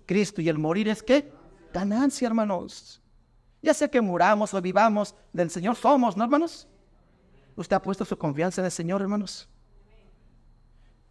[0.06, 0.40] Cristo.
[0.40, 1.30] Y el morir es qué?
[1.72, 3.01] Ganancia, hermanos.
[3.62, 6.68] Ya sea que muramos o vivamos, del Señor somos, ¿no, hermanos?
[7.56, 9.48] ¿Usted ha puesto su confianza en el Señor, hermanos?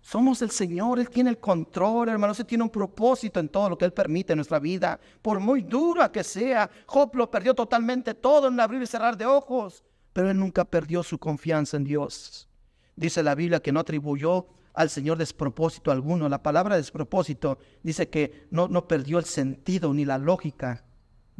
[0.02, 3.78] Somos el Señor, Él tiene el control, hermanos, Él tiene un propósito en todo lo
[3.78, 5.00] que Él permite en nuestra vida.
[5.22, 9.26] Por muy dura que sea, Job lo perdió totalmente todo en abrir y cerrar de
[9.26, 9.84] ojos
[10.14, 12.50] pero él nunca perdió su confianza en Dios.
[12.96, 16.30] Dice la Biblia que no atribuyó al Señor despropósito alguno.
[16.30, 20.86] La palabra despropósito dice que no, no perdió el sentido ni la lógica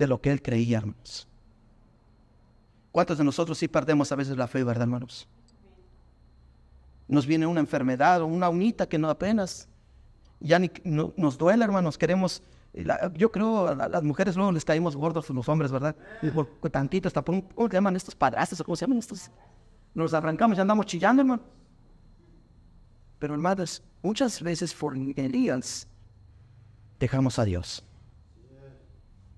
[0.02, 1.28] de lo que él creía, hermanos.
[2.92, 5.28] ¿Cuántos de nosotros sí perdemos a veces la fe, verdad, hermanos?
[7.08, 9.70] Nos viene una enfermedad o una unita que no apenas
[10.40, 12.00] ya ni nos duele, hermanos.
[12.00, 12.42] Queremos
[13.14, 15.96] yo creo a las mujeres luego les caímos gordos los hombres, ¿verdad?
[16.24, 18.98] Y por tantito, hasta por un, ¿cómo se llaman estos padrastos o cómo se llaman
[18.98, 19.30] estos?
[19.94, 21.44] Nos arrancamos y andamos chillando, hermano.
[23.20, 25.86] Pero hermanos, muchas veces por ingenierías
[26.98, 27.86] dejamos a Dios.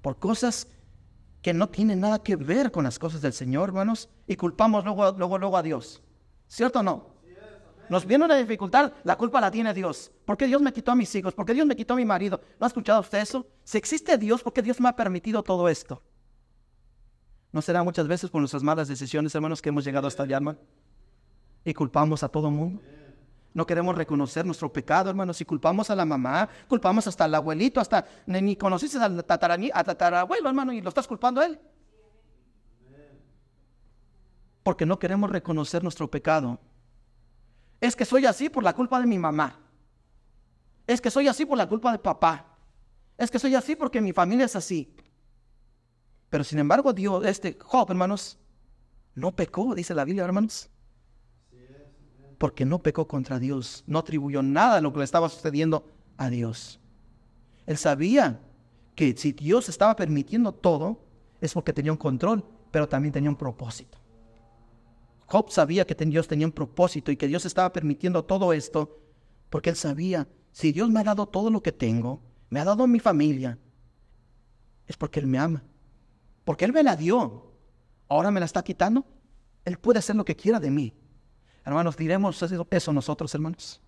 [0.03, 0.67] Por cosas
[1.41, 5.13] que no tienen nada que ver con las cosas del Señor, hermanos, y culpamos luego,
[5.13, 6.03] luego, luego a Dios.
[6.47, 7.13] ¿Cierto o no?
[7.89, 10.11] Nos viene una dificultad, la culpa la tiene Dios.
[10.25, 11.33] ¿Por qué Dios me quitó a mis hijos?
[11.33, 12.41] ¿Por qué Dios me quitó a mi marido?
[12.59, 13.47] ¿No ha escuchado usted eso?
[13.63, 16.03] Si existe Dios, ¿por qué Dios me ha permitido todo esto?
[17.53, 20.39] ¿No será muchas veces por nuestras malas decisiones, hermanos, que hemos llegado hasta allá?
[21.63, 22.81] Y culpamos a todo el mundo.
[23.53, 27.79] No queremos reconocer nuestro pecado, hermanos, y culpamos a la mamá, culpamos hasta al abuelito,
[27.79, 31.59] hasta ni conociste al tatarabuelo, hermano, y lo estás culpando a él.
[34.63, 36.59] Porque no queremos reconocer nuestro pecado
[37.83, 39.59] es que soy así por la culpa de mi mamá.
[40.87, 42.55] Es que soy así por la culpa de papá.
[43.17, 44.95] Es que soy así porque mi familia es así.
[46.29, 48.39] Pero sin embargo, Dios, este Job, hermanos,
[49.15, 50.69] no pecó, dice la Biblia, hermanos.
[52.43, 55.85] Porque no pecó contra Dios, no atribuyó nada a lo que le estaba sucediendo
[56.17, 56.77] a Dios.
[57.65, 58.41] Él sabía
[58.95, 61.05] que si Dios estaba permitiendo todo,
[61.39, 63.97] es porque tenía un control, pero también tenía un propósito.
[65.25, 68.99] Job sabía que Dios tenía un propósito y que Dios estaba permitiendo todo esto
[69.49, 72.87] porque él sabía, si Dios me ha dado todo lo que tengo, me ha dado
[72.87, 73.57] mi familia,
[74.85, 75.63] es porque Él me ama.
[76.43, 77.53] Porque Él me la dio.
[78.09, 79.05] Ahora me la está quitando.
[79.63, 80.93] Él puede hacer lo que quiera de mí.
[81.65, 83.81] Hermanos, diremos eso nosotros, hermanos.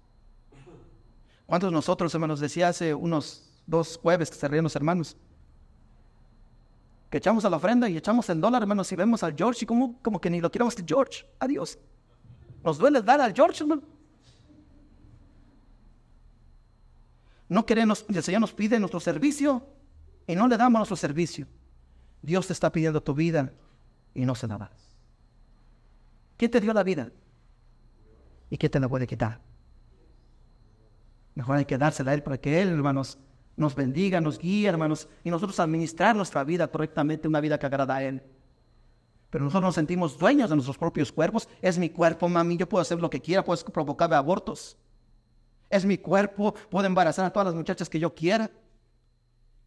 [1.45, 5.17] ¿Cuántos nosotros, hermanos, decía hace unos dos jueves que se ríen los hermanos?
[7.15, 9.65] que echamos a la ofrenda y echamos el dólar, hermanos, y vemos al George y
[9.65, 11.25] como, como que ni lo queremos George.
[11.39, 11.77] Adiós.
[12.61, 13.81] Nos duele dar al George, hermano.
[17.47, 19.65] No queremos, el Señor nos pide nuestro servicio
[20.27, 21.47] y no le damos nuestro servicio.
[22.21, 23.53] Dios te está pidiendo tu vida
[24.13, 24.69] y no se la.
[26.35, 27.11] ¿Quién te dio la vida?
[28.55, 29.41] ¿Y quién te la puede quitar?
[31.33, 33.17] Mejor hay que dársela a Él para que Él, hermanos,
[33.57, 37.97] nos bendiga, nos guíe, hermanos, y nosotros administrar nuestra vida correctamente, una vida que agrada
[37.97, 38.23] a Él.
[39.29, 41.49] Pero nosotros nos sentimos dueños de nuestros propios cuerpos.
[41.61, 44.77] Es mi cuerpo, mami, yo puedo hacer lo que quiera, puedo provocar abortos.
[45.69, 48.49] Es mi cuerpo, puedo embarazar a todas las muchachas que yo quiera.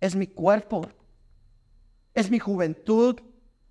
[0.01, 0.89] Es mi cuerpo.
[2.15, 3.21] Es mi juventud.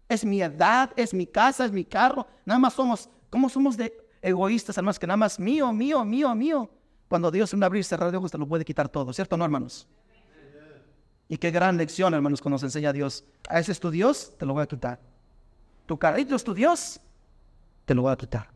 [0.09, 2.27] Es mi edad, es mi casa, es mi carro.
[2.45, 6.69] Nada más somos, ¿cómo somos de egoístas, hermanos, que nada más mío, mío, mío, mío.
[7.07, 9.37] Cuando Dios en un abrir y cerrar de ojos te lo puede quitar todo, ¿cierto
[9.37, 9.87] no, hermanos?
[11.29, 13.23] Y qué gran lección, hermanos, cuando nos enseña Dios.
[13.49, 14.99] A ese es tu Dios, te lo voy a quitar.
[15.85, 16.99] Tu carrito es tu Dios,
[17.85, 18.49] te lo voy a quitar.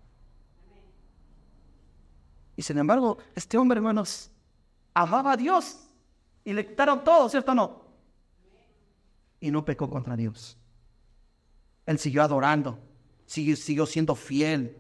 [2.56, 4.30] Y sin embargo, este hombre, hermanos,
[4.94, 5.80] amaba a Dios
[6.44, 7.82] y le quitaron todo, ¿cierto o no?
[9.40, 10.58] Y no pecó contra Dios.
[11.86, 12.80] Él siguió adorando,
[13.26, 14.78] siguió, siguió siendo fiel.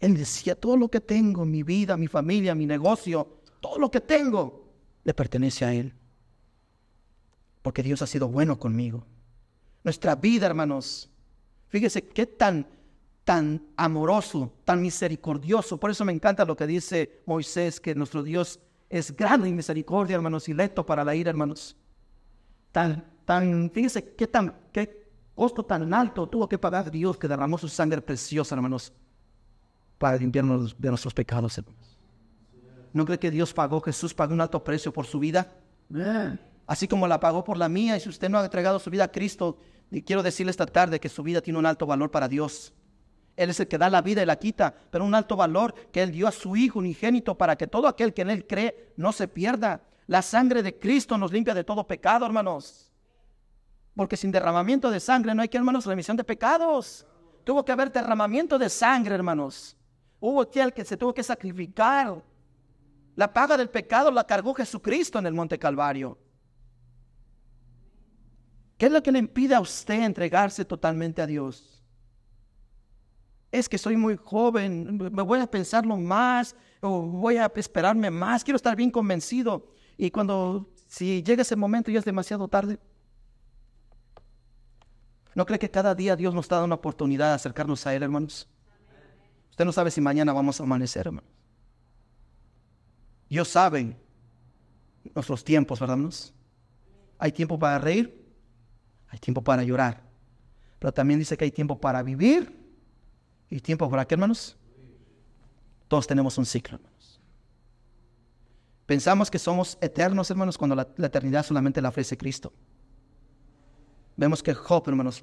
[0.00, 4.00] Él decía, todo lo que tengo, mi vida, mi familia, mi negocio, todo lo que
[4.00, 4.66] tengo,
[5.04, 5.94] le pertenece a Él.
[7.62, 9.04] Porque Dios ha sido bueno conmigo.
[9.84, 11.10] Nuestra vida, hermanos,
[11.68, 12.66] fíjese qué tan,
[13.24, 15.78] tan amoroso, tan misericordioso.
[15.78, 18.58] Por eso me encanta lo que dice Moisés, que nuestro Dios
[18.88, 21.76] es grande en misericordia, hermanos, y leto para la ira, hermanos.
[22.72, 27.58] Tan, tan, fíjese qué tan, qué costo tan alto tuvo que pagar Dios que derramó
[27.58, 28.92] su sangre preciosa, hermanos,
[30.00, 31.98] para limpiarnos de nuestros pecados, hermanos.
[32.94, 35.52] ¿No cree que Dios pagó, Jesús pagó un alto precio por su vida?
[36.66, 39.04] Así como la pagó por la mía, y si usted no ha entregado su vida
[39.04, 39.58] a Cristo,
[40.06, 42.72] quiero decirle esta tarde que su vida tiene un alto valor para Dios.
[43.36, 46.02] Él es el que da la vida y la quita, pero un alto valor que
[46.02, 49.12] Él dio a su Hijo unigénito para que todo aquel que en Él cree no
[49.12, 49.82] se pierda.
[50.06, 52.90] La sangre de Cristo nos limpia de todo pecado, hermanos.
[53.94, 57.06] Porque sin derramamiento de sangre no hay que, hermanos, remisión de pecados.
[57.44, 59.76] Tuvo que haber derramamiento de sangre, hermanos.
[60.20, 62.22] Hubo aquel que se tuvo que sacrificar.
[63.16, 66.18] La paga del pecado la cargó Jesucristo en el Monte Calvario.
[68.78, 71.82] ¿Qué es lo que le impide a usted entregarse totalmente a Dios?
[73.50, 78.44] Es que soy muy joven, me voy a pensarlo más, o voy a esperarme más,
[78.44, 79.72] quiero estar bien convencido.
[79.98, 82.78] Y cuando, si llega ese momento y es demasiado tarde,
[85.34, 88.48] ¿No cree que cada día Dios nos da una oportunidad de acercarnos a Él, hermanos?
[89.60, 91.30] Usted no sabe si mañana vamos a amanecer, hermanos.
[93.28, 93.94] Dios sabe
[95.14, 96.32] nuestros tiempos, ¿verdad, hermanos?
[97.18, 98.26] Hay tiempo para reír,
[99.08, 100.02] hay tiempo para llorar,
[100.78, 102.58] pero también dice que hay tiempo para vivir
[103.50, 104.56] y tiempo para qué, hermanos?
[105.88, 107.20] Todos tenemos un ciclo, hermanos.
[108.86, 112.50] Pensamos que somos eternos, hermanos, cuando la, la eternidad solamente la ofrece Cristo.
[114.16, 115.22] Vemos que Job, hermanos,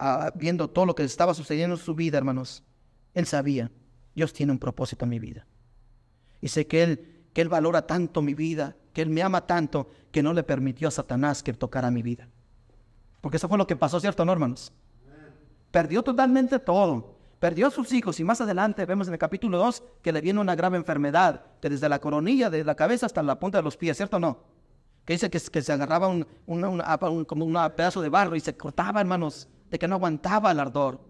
[0.00, 2.64] ah, viendo todo lo que estaba sucediendo en su vida, hermanos,
[3.14, 3.70] él sabía,
[4.14, 5.46] Dios tiene un propósito en mi vida.
[6.40, 9.88] Y sé que él, que él valora tanto mi vida, que Él me ama tanto,
[10.10, 12.28] que no le permitió a Satanás que tocara mi vida.
[13.20, 14.72] Porque eso fue lo que pasó, ¿cierto, no, hermanos?
[15.70, 17.18] Perdió totalmente todo.
[17.38, 20.40] Perdió a sus hijos y más adelante vemos en el capítulo 2 que le viene
[20.40, 23.76] una grave enfermedad, que desde la coronilla, de la cabeza hasta la punta de los
[23.76, 24.60] pies, ¿cierto o no?
[25.04, 26.26] que dice que, se agarraba un,
[27.24, 31.00] como un pedazo de barro y se cortaba, hermanos, de que no aguantaba el ardor.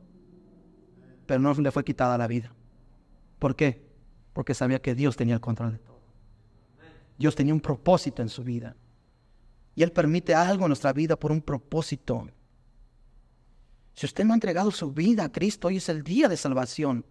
[1.31, 2.53] Pero no le fue quitada la vida.
[3.39, 3.87] ¿Por qué?
[4.33, 6.01] Porque sabía que Dios tenía el control de todo.
[7.17, 8.75] Dios tenía un propósito en su vida.
[9.77, 12.27] Y Él permite algo en nuestra vida por un propósito.
[13.95, 17.07] Si usted no ha entregado su vida a Cristo, hoy es el día de salvación.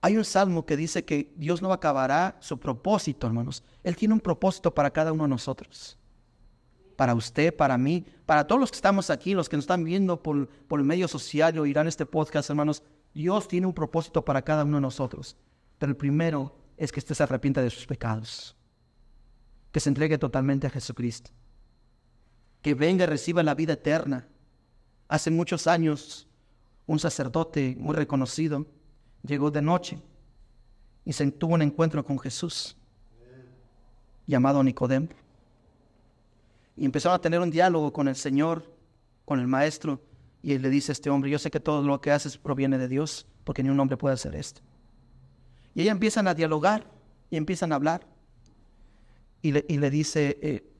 [0.00, 3.62] Hay un salmo que dice que Dios no acabará su propósito, hermanos.
[3.84, 5.98] Él tiene un propósito para cada uno de nosotros.
[7.00, 10.22] Para usted, para mí, para todos los que estamos aquí, los que nos están viendo
[10.22, 12.82] por, por el medio social o irán este podcast, hermanos.
[13.14, 15.34] Dios tiene un propósito para cada uno de nosotros.
[15.78, 18.54] Pero el primero es que usted se arrepienta de sus pecados.
[19.72, 21.30] Que se entregue totalmente a Jesucristo.
[22.60, 24.28] Que venga y reciba la vida eterna.
[25.08, 26.28] Hace muchos años,
[26.86, 28.66] un sacerdote muy reconocido
[29.22, 29.98] llegó de noche
[31.06, 32.76] y se tuvo un encuentro con Jesús,
[34.26, 35.08] llamado Nicodemo.
[36.80, 38.64] Y empezaron a tener un diálogo con el Señor,
[39.26, 40.00] con el Maestro,
[40.42, 42.78] y él le dice a este hombre, yo sé que todo lo que haces proviene
[42.78, 44.62] de Dios, porque ni un hombre puede hacer esto.
[45.74, 46.90] Y ellos empiezan a dialogar
[47.28, 48.06] y empiezan a hablar.
[49.42, 50.72] Y le, dice eh,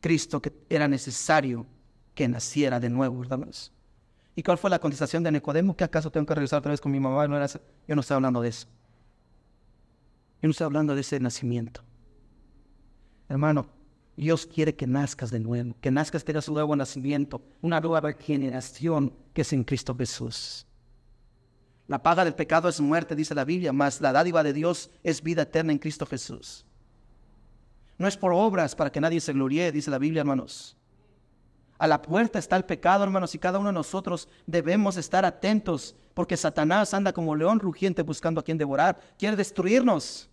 [0.00, 1.66] Cristo que era necesario
[2.14, 3.46] que naciera de nuevo, ¿verdad?
[4.34, 5.76] ¿Y cuál fue la contestación de Nicodemo?
[5.76, 7.26] ¿Que acaso tengo que regresar otra vez con mi mamá?
[7.26, 8.68] Yo no estoy hablando de eso.
[10.40, 11.82] Yo no estoy hablando de ese nacimiento.
[13.28, 13.81] Hermano,
[14.16, 19.12] Dios quiere que nazcas de nuevo, que nazcas, tengas un nuevo nacimiento, una nueva generación
[19.32, 20.66] que es en Cristo Jesús.
[21.88, 25.22] La paga del pecado es muerte, dice la Biblia, mas la dádiva de Dios es
[25.22, 26.64] vida eterna en Cristo Jesús.
[27.98, 30.76] No es por obras para que nadie se gloríe, dice la Biblia, hermanos.
[31.78, 35.96] A la puerta está el pecado, hermanos, y cada uno de nosotros debemos estar atentos,
[36.14, 40.28] porque Satanás anda como león rugiente buscando a quien devorar, quiere destruirnos.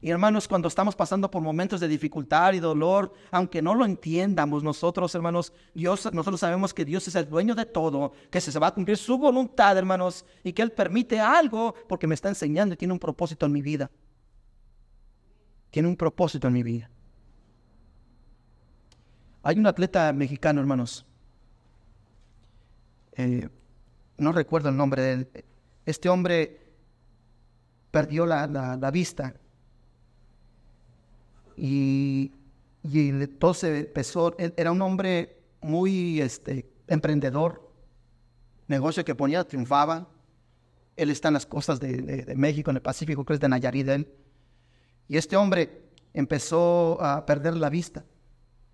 [0.00, 4.62] Y hermanos, cuando estamos pasando por momentos de dificultad y dolor, aunque no lo entiendamos
[4.62, 8.68] nosotros, hermanos, Dios, nosotros sabemos que Dios es el dueño de todo, que se va
[8.68, 12.76] a cumplir su voluntad, hermanos, y que Él permite algo porque me está enseñando y
[12.76, 13.90] tiene un propósito en mi vida.
[15.72, 16.88] Tiene un propósito en mi vida.
[19.42, 21.04] Hay un atleta mexicano, hermanos.
[23.12, 23.48] Eh,
[24.16, 25.28] no recuerdo el nombre de él.
[25.84, 26.60] Este hombre
[27.90, 29.34] perdió la, la vista
[31.58, 32.32] y,
[32.84, 37.68] y entonces empezó, era un hombre muy este, emprendedor,
[38.68, 40.08] negocio que ponía, triunfaba.
[40.96, 43.88] Él está en las costas de, México, en el Pacífico, creo que es de Nayarit
[43.88, 44.08] él.
[45.08, 45.82] Y este hombre
[46.14, 48.04] empezó a perder la vista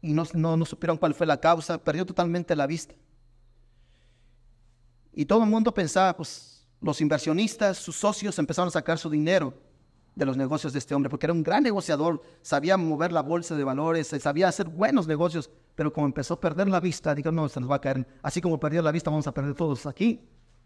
[0.03, 2.95] y no, no, no supieron cuál fue la causa, perdió totalmente la vista.
[5.12, 9.55] Y todo el mundo pensaba, pues los inversionistas, sus socios empezaron a sacar su dinero
[10.14, 13.56] de los negocios de este hombre, porque era un gran negociador, sabía mover la bolsa
[13.56, 17.48] de valores, sabía hacer buenos negocios, pero como empezó a perder la vista, dijo, no,
[17.48, 20.20] se nos va a caer, así como perdió la vista, vamos a perder todos aquí.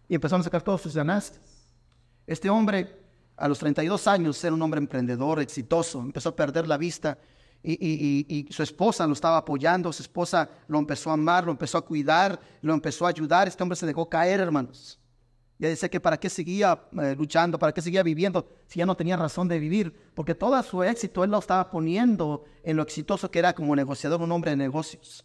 [0.08, 1.40] Y empezaron a sacar todos sus ganancias.
[2.26, 2.98] Este hombre,
[3.36, 7.18] a los 32 años, era un hombre emprendedor, exitoso, empezó a perder la vista
[7.62, 11.78] y, y, su esposa lo estaba apoyando, su esposa lo empezó a amar, lo empezó
[11.78, 14.98] a cuidar, lo empezó a ayudar, este hombre se dejó caer, hermanos.
[15.58, 18.96] Ya decía que para qué seguía eh, luchando, para qué seguía viviendo, si ya no
[18.96, 23.30] tenía razón de vivir, porque todo su éxito él lo estaba poniendo en lo exitoso
[23.30, 25.24] que era como negociador, un hombre de negocios.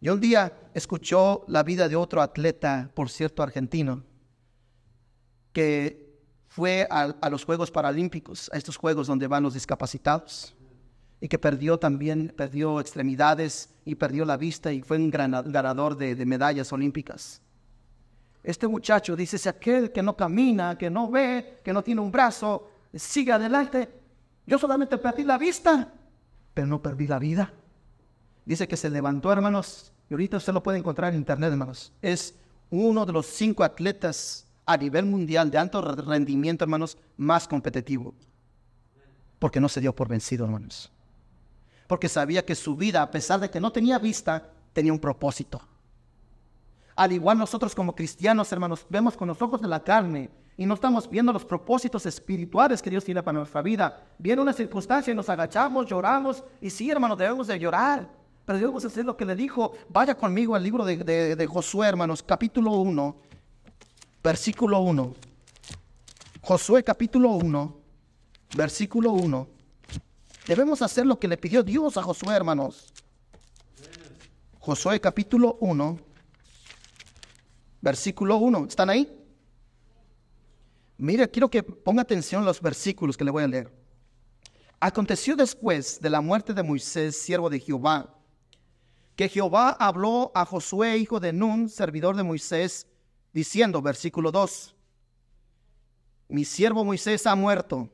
[0.00, 4.04] Y un día escuchó la vida de otro atleta, por cierto, argentino,
[5.52, 6.08] que
[6.46, 10.54] fue a, los Juegos Paralímpicos, a estos Juegos donde van los discapacitados,
[11.20, 16.14] y que perdió también, perdió extremidades y perdió la vista y fue un ganador de,
[16.14, 17.42] de medallas olímpicas.
[18.42, 22.10] Este muchacho dice, si aquel que no camina, que no ve, que no tiene un
[22.10, 23.88] brazo, sigue adelante,
[24.46, 25.92] yo solamente perdí la vista,
[26.54, 27.52] pero no perdí la vida.
[28.44, 31.92] Dice que se levantó, hermanos, y ahorita usted lo puede encontrar en internet, hermanos.
[32.00, 32.34] Es
[32.70, 38.14] uno de los cinco atletas a nivel mundial de alto rendimiento, hermanos, más competitivo.
[39.38, 40.90] Porque no se dio por vencido, hermanos.
[41.86, 45.60] Porque sabía que su vida, a pesar de que no tenía vista, tenía un propósito.
[47.00, 50.28] Al igual nosotros como cristianos, hermanos, vemos con los ojos de la carne
[50.58, 54.04] y no estamos viendo los propósitos espirituales que Dios tiene para nuestra vida.
[54.18, 58.06] Viene una circunstancia y nos agachamos, lloramos y sí, hermanos, debemos de llorar.
[58.44, 59.72] Pero debemos hacer lo que le dijo.
[59.88, 63.16] Vaya conmigo al libro de, de Josué, hermanos, capítulo 1,
[64.22, 65.14] versículo 1.
[66.42, 67.76] Josué capítulo 1,
[68.58, 69.48] versículo 1.
[70.46, 72.92] Debemos hacer lo que le pidió Dios a Josué, hermanos.
[74.58, 76.09] Josué capítulo 1,
[77.80, 79.10] Versículo 1, ¿están ahí?
[80.98, 83.72] Mire, quiero que ponga atención a los versículos que le voy a leer.
[84.78, 88.14] Aconteció después de la muerte de Moisés, siervo de Jehová,
[89.16, 92.86] que Jehová habló a Josué, hijo de Nun, servidor de Moisés,
[93.32, 94.74] diciendo, versículo 2,
[96.28, 97.88] mi siervo Moisés ha muerto.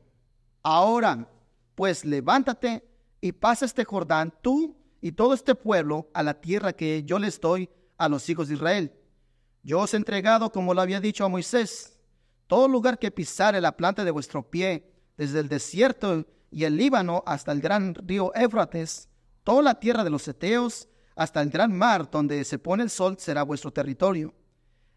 [0.61, 1.29] Ahora,
[1.75, 2.83] pues levántate
[3.21, 7.39] y pasa este Jordán, tú y todo este pueblo, a la tierra que yo les
[7.39, 8.96] doy a los hijos de Israel
[9.63, 11.97] yo os he entregado, como lo había dicho a Moisés,
[12.47, 17.23] todo lugar que pisare la planta de vuestro pie, desde el desierto y el Líbano
[17.25, 19.09] hasta el gran río Éfrates,
[19.43, 23.17] toda la tierra de los Eteos, hasta el gran mar donde se pone el sol,
[23.19, 24.33] será vuestro territorio.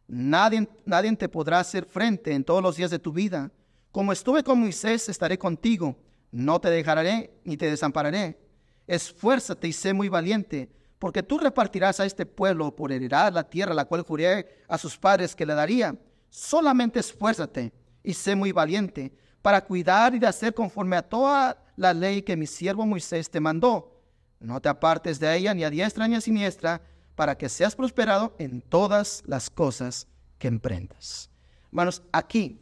[0.06, 3.50] Nadie, nadie te podrá hacer frente en todos los días de tu vida.
[3.90, 5.96] Como estuve con Moisés, estaré contigo.
[6.30, 8.38] No te dejaré ni te desampararé.
[8.86, 10.68] Esfuérzate y sé muy valiente
[11.00, 14.98] porque tú repartirás a este pueblo por heredad la tierra la cual juré a sus
[14.98, 15.96] padres que le daría.
[16.28, 17.72] Solamente esfuérzate
[18.04, 22.36] y sé muy valiente para cuidar y de hacer conforme a toda la ley que
[22.36, 23.98] mi siervo Moisés te mandó.
[24.40, 26.82] No te apartes de ella ni a diestra ni a siniestra,
[27.14, 30.06] para que seas prosperado en todas las cosas
[30.38, 31.30] que emprendas.
[31.68, 32.60] Hermanos, aquí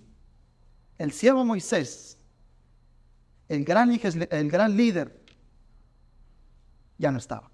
[0.97, 2.19] el siervo Moisés,
[3.49, 3.91] el gran,
[4.31, 5.21] el gran líder,
[6.99, 7.51] ya no estaba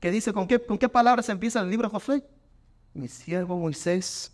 [0.00, 2.24] que dice, ¿con qué, ¿con qué palabras empieza el libro de Josué?
[2.94, 4.32] Mi siervo Moisés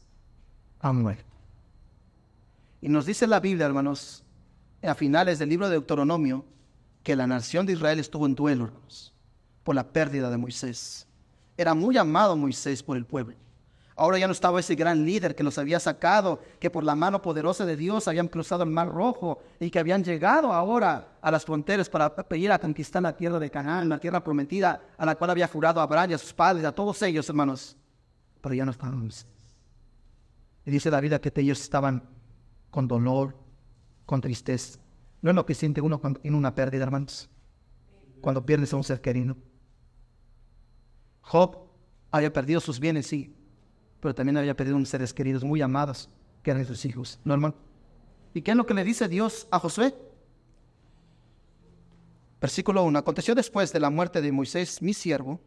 [0.81, 1.25] ha muerto.
[2.81, 4.23] Y nos dice la Biblia, hermanos,
[4.83, 6.45] a finales del libro de Deuteronomio,
[7.03, 9.15] que la nación de Israel estuvo en duelo, hermanos,
[9.63, 11.07] por la pérdida de Moisés.
[11.57, 13.37] Era muy amado Moisés por el pueblo.
[13.97, 17.23] Ahora ya no estaba ese gran líder que los había sacado, que por la mano
[17.23, 21.45] poderosa de Dios habían cruzado el mar rojo y que habían llegado ahora a las
[21.45, 25.31] fronteras para pedir a conquistar la tierra de Canaán, la tierra prometida a la cual
[25.31, 27.77] había jurado a Abraham y a sus padres, a todos ellos, hermanos.
[28.41, 29.09] Pero ya no estaban.
[30.67, 32.03] Y dice la vida que ellos estaban
[32.71, 33.37] con dolor,
[34.07, 34.81] con tristeza.
[35.23, 37.31] No es lo que siente uno cuando tiene una pérdida, hermanos.
[38.21, 39.37] Cuando pierdes a un ser querido.
[41.21, 41.59] Job
[42.11, 43.35] había perdido sus bienes, sí,
[44.05, 46.11] pero también había perdido unos seres queridos muy amados,
[46.43, 47.55] que eran sus hijos, ¿no, hermano?
[48.35, 49.95] ¿Y qué es lo que le dice Dios a Josué?
[52.39, 52.99] Versículo 1.
[52.99, 55.41] Aconteció después de la muerte de Moisés, mi siervo.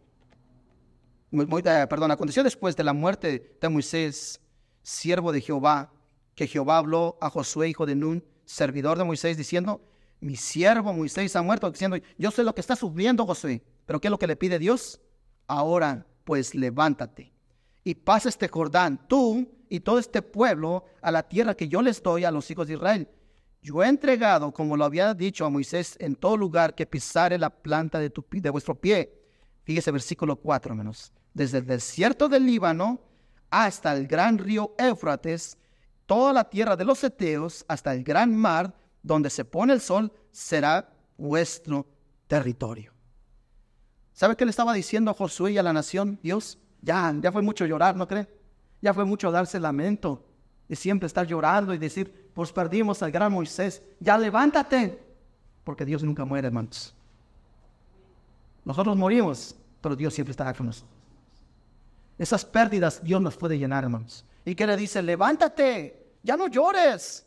[1.32, 4.42] Eh, perdón, aconteció después de la muerte de Moisés,
[4.82, 5.94] siervo de Jehová,
[6.34, 9.88] que Jehová habló a Josué, hijo de Nun, servidor de Moisés, diciendo,
[10.20, 14.08] mi siervo Moisés ha muerto, diciendo, yo sé lo que está sufriendo Josué, pero ¿qué
[14.08, 15.00] es lo que le pide Dios?
[15.46, 17.37] Ahora, pues levántate
[17.88, 22.04] y pasa este Jordán, tú y todo este pueblo, a la tierra que yo les
[22.04, 23.08] doy a los hijos de Israel.
[23.62, 27.50] Yo he entregado, como lo había dicho a Moisés, en todo lugar que pisare la
[27.50, 29.24] planta de, tu, de vuestro pie.
[29.64, 31.14] Fíjese versículo 4 menos.
[31.34, 33.00] Desde el desierto del Líbano
[33.50, 35.58] hasta el gran río Éufrates,
[36.06, 40.12] toda la tierra de los Eteos, hasta el gran mar, donde se pone el sol,
[40.30, 41.88] será vuestro
[42.28, 42.92] territorio.
[44.12, 46.20] ¿Sabe qué le estaba diciendo a Josué y a la nación?
[46.22, 48.30] Dios, ya, fue mucho llorar, ¿no creen?
[48.82, 50.24] Ya fue mucho darse lamento
[50.70, 53.82] de siempre estar llorando y decir, pues perdimos al gran Moisés.
[54.00, 54.98] Ya levántate,
[55.66, 56.94] porque Dios nunca muere, hermanos.
[58.64, 60.90] Nosotros morimos, pero Dios siempre está con nosotros.
[62.18, 64.26] Esas pérdidas Dios nos puede llenar, hermanos.
[64.46, 65.02] ¿Y qué le dice?
[65.02, 67.26] Levántate, ya no llores.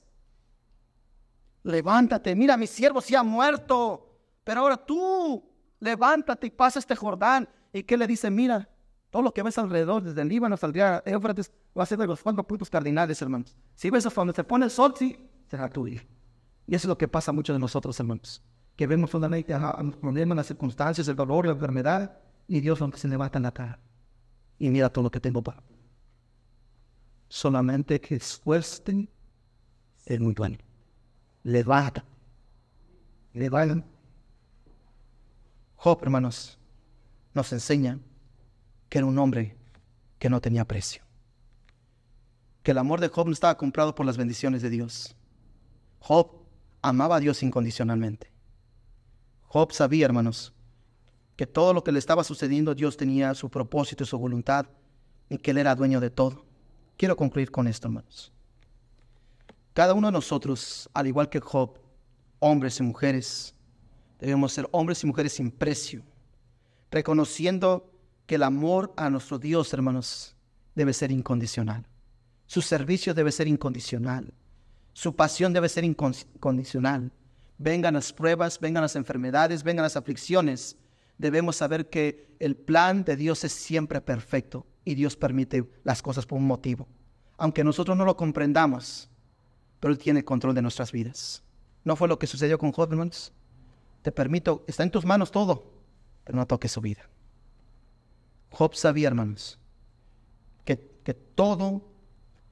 [1.64, 4.08] Levántate, mira, mi siervo se ha muerto,
[4.42, 5.44] pero ahora tú
[5.80, 7.46] levántate y pasa este Jordán.
[7.74, 8.30] ¿Y qué le dice?
[8.30, 8.66] Mira,
[9.10, 12.06] todo lo que ves alrededor, desde el Líbano hasta el Éufrates, va a ser de
[12.06, 13.56] los cuatro puntos cardinales, hermanos.
[13.74, 16.00] Si ves donde se pone el sol, sí, será tuyo.
[16.66, 18.42] Y eso es lo que pasa a muchos de nosotros, hermanos.
[18.76, 23.08] Que vemos solamente los problemas, las circunstancias, el dolor, la enfermedad, y Dios aunque se
[23.08, 23.80] levanta en la cara.
[24.58, 25.62] Y mira todo lo que tengo para.
[27.28, 29.08] Solamente que esfuercen
[30.06, 30.56] es muy bueno.
[31.42, 32.04] Levanta.
[33.32, 33.84] Levanta.
[35.76, 36.58] Job, hermanos,
[37.34, 37.98] nos enseña
[38.90, 39.56] que era un hombre
[40.18, 41.02] que no tenía precio.
[42.62, 45.16] Que el amor de Job no estaba comprado por las bendiciones de Dios.
[46.00, 46.44] Job
[46.82, 48.30] amaba a Dios incondicionalmente.
[49.44, 50.52] Job sabía, hermanos,
[51.36, 54.66] que todo lo que le estaba sucediendo, Dios tenía su propósito y su voluntad
[55.30, 56.44] y que Él era dueño de todo.
[56.98, 58.30] Quiero concluir con esto, hermanos.
[59.72, 61.78] Cada uno de nosotros, al igual que Job,
[62.40, 63.54] hombres y mujeres,
[64.20, 66.02] Debemos ser hombres y mujeres sin precio,
[66.90, 67.89] reconociendo
[68.30, 70.36] que el amor a nuestro Dios, hermanos,
[70.76, 71.84] debe ser incondicional.
[72.46, 74.32] Su servicio debe ser incondicional.
[74.92, 77.10] Su pasión debe ser incondicional.
[77.58, 80.76] Vengan las pruebas, vengan las enfermedades, vengan las aflicciones.
[81.18, 86.24] Debemos saber que el plan de Dios es siempre perfecto y Dios permite las cosas
[86.24, 86.86] por un motivo.
[87.36, 89.10] Aunque nosotros no lo comprendamos,
[89.80, 91.42] pero Él tiene control de nuestras vidas.
[91.82, 93.32] ¿No fue lo que sucedió con Job, hermanos?
[94.02, 95.64] te permito, está en tus manos todo,
[96.22, 97.10] pero no toques su vida.
[98.50, 99.58] Job sabía, hermanos,
[100.64, 101.82] que, que todo,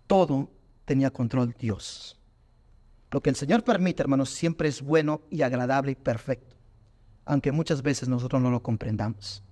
[0.06, 0.50] todo
[0.84, 2.18] tenía control Dios.
[3.10, 6.56] Lo que el Señor permite, hermanos, siempre es bueno y agradable y perfecto,
[7.24, 9.42] aunque muchas veces nosotros no lo comprendamos.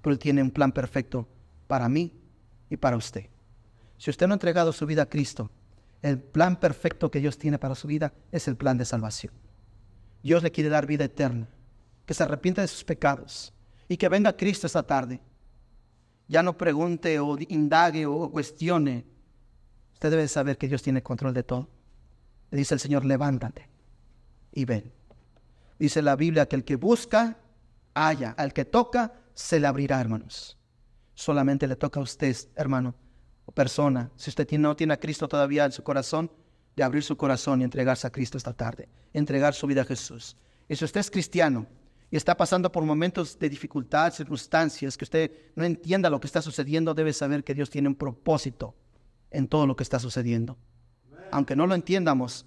[0.00, 1.26] Pero Él tiene un plan perfecto
[1.66, 2.12] para mí
[2.70, 3.28] y para usted.
[3.98, 5.50] Si usted no ha entregado su vida a Cristo,
[6.02, 9.32] el plan perfecto que Dios tiene para su vida es el plan de salvación.
[10.22, 11.48] Dios le quiere dar vida eterna,
[12.06, 13.52] que se arrepienta de sus pecados
[13.88, 15.20] y que venga Cristo esta tarde.
[16.28, 19.04] Ya no pregunte o indague o cuestione.
[19.92, 21.68] Usted debe saber que Dios tiene control de todo.
[22.50, 23.68] Le dice el Señor, levántate
[24.52, 24.92] y ven.
[25.78, 27.38] Dice la Biblia que el que busca,
[27.94, 28.34] haya.
[28.36, 30.56] Al que toca, se le abrirá, hermanos.
[31.14, 32.94] Solamente le toca a usted, hermano
[33.46, 34.10] o persona.
[34.16, 36.30] Si usted no tiene a Cristo todavía en su corazón,
[36.76, 40.36] de abrir su corazón y entregarse a Cristo esta tarde, entregar su vida a Jesús.
[40.68, 41.66] Y si usted es cristiano
[42.10, 46.42] y está pasando por momentos de dificultad, circunstancias, que usted no entienda lo que está
[46.42, 48.74] sucediendo, debe saber que Dios tiene un propósito
[49.30, 50.56] en todo lo que está sucediendo.
[51.30, 52.46] Aunque no lo entiendamos,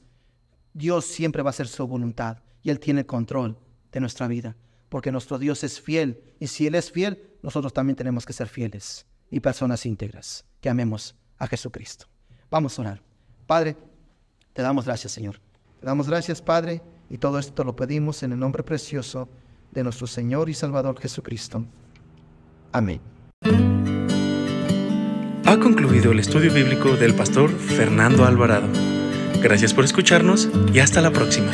[0.74, 3.58] Dios siempre va a hacer su voluntad y Él tiene control
[3.92, 4.56] de nuestra vida,
[4.90, 8.48] porque nuestro Dios es fiel y si Él es fiel, nosotros también tenemos que ser
[8.48, 12.08] fieles y personas íntegras que amemos a Jesucristo.
[12.50, 13.02] Vamos a orar.
[13.46, 13.76] Padre,
[14.54, 15.40] te damos gracias, Señor.
[15.80, 19.30] Te damos gracias, Padre, y todo esto lo pedimos en el nombre precioso
[19.72, 21.66] de nuestro Señor y Salvador Jesucristo.
[22.72, 23.02] Amén.
[25.46, 28.68] Ha concluido el estudio bíblico del pastor Fernando Alvarado.
[29.42, 31.52] Gracias por escucharnos y hasta la próxima.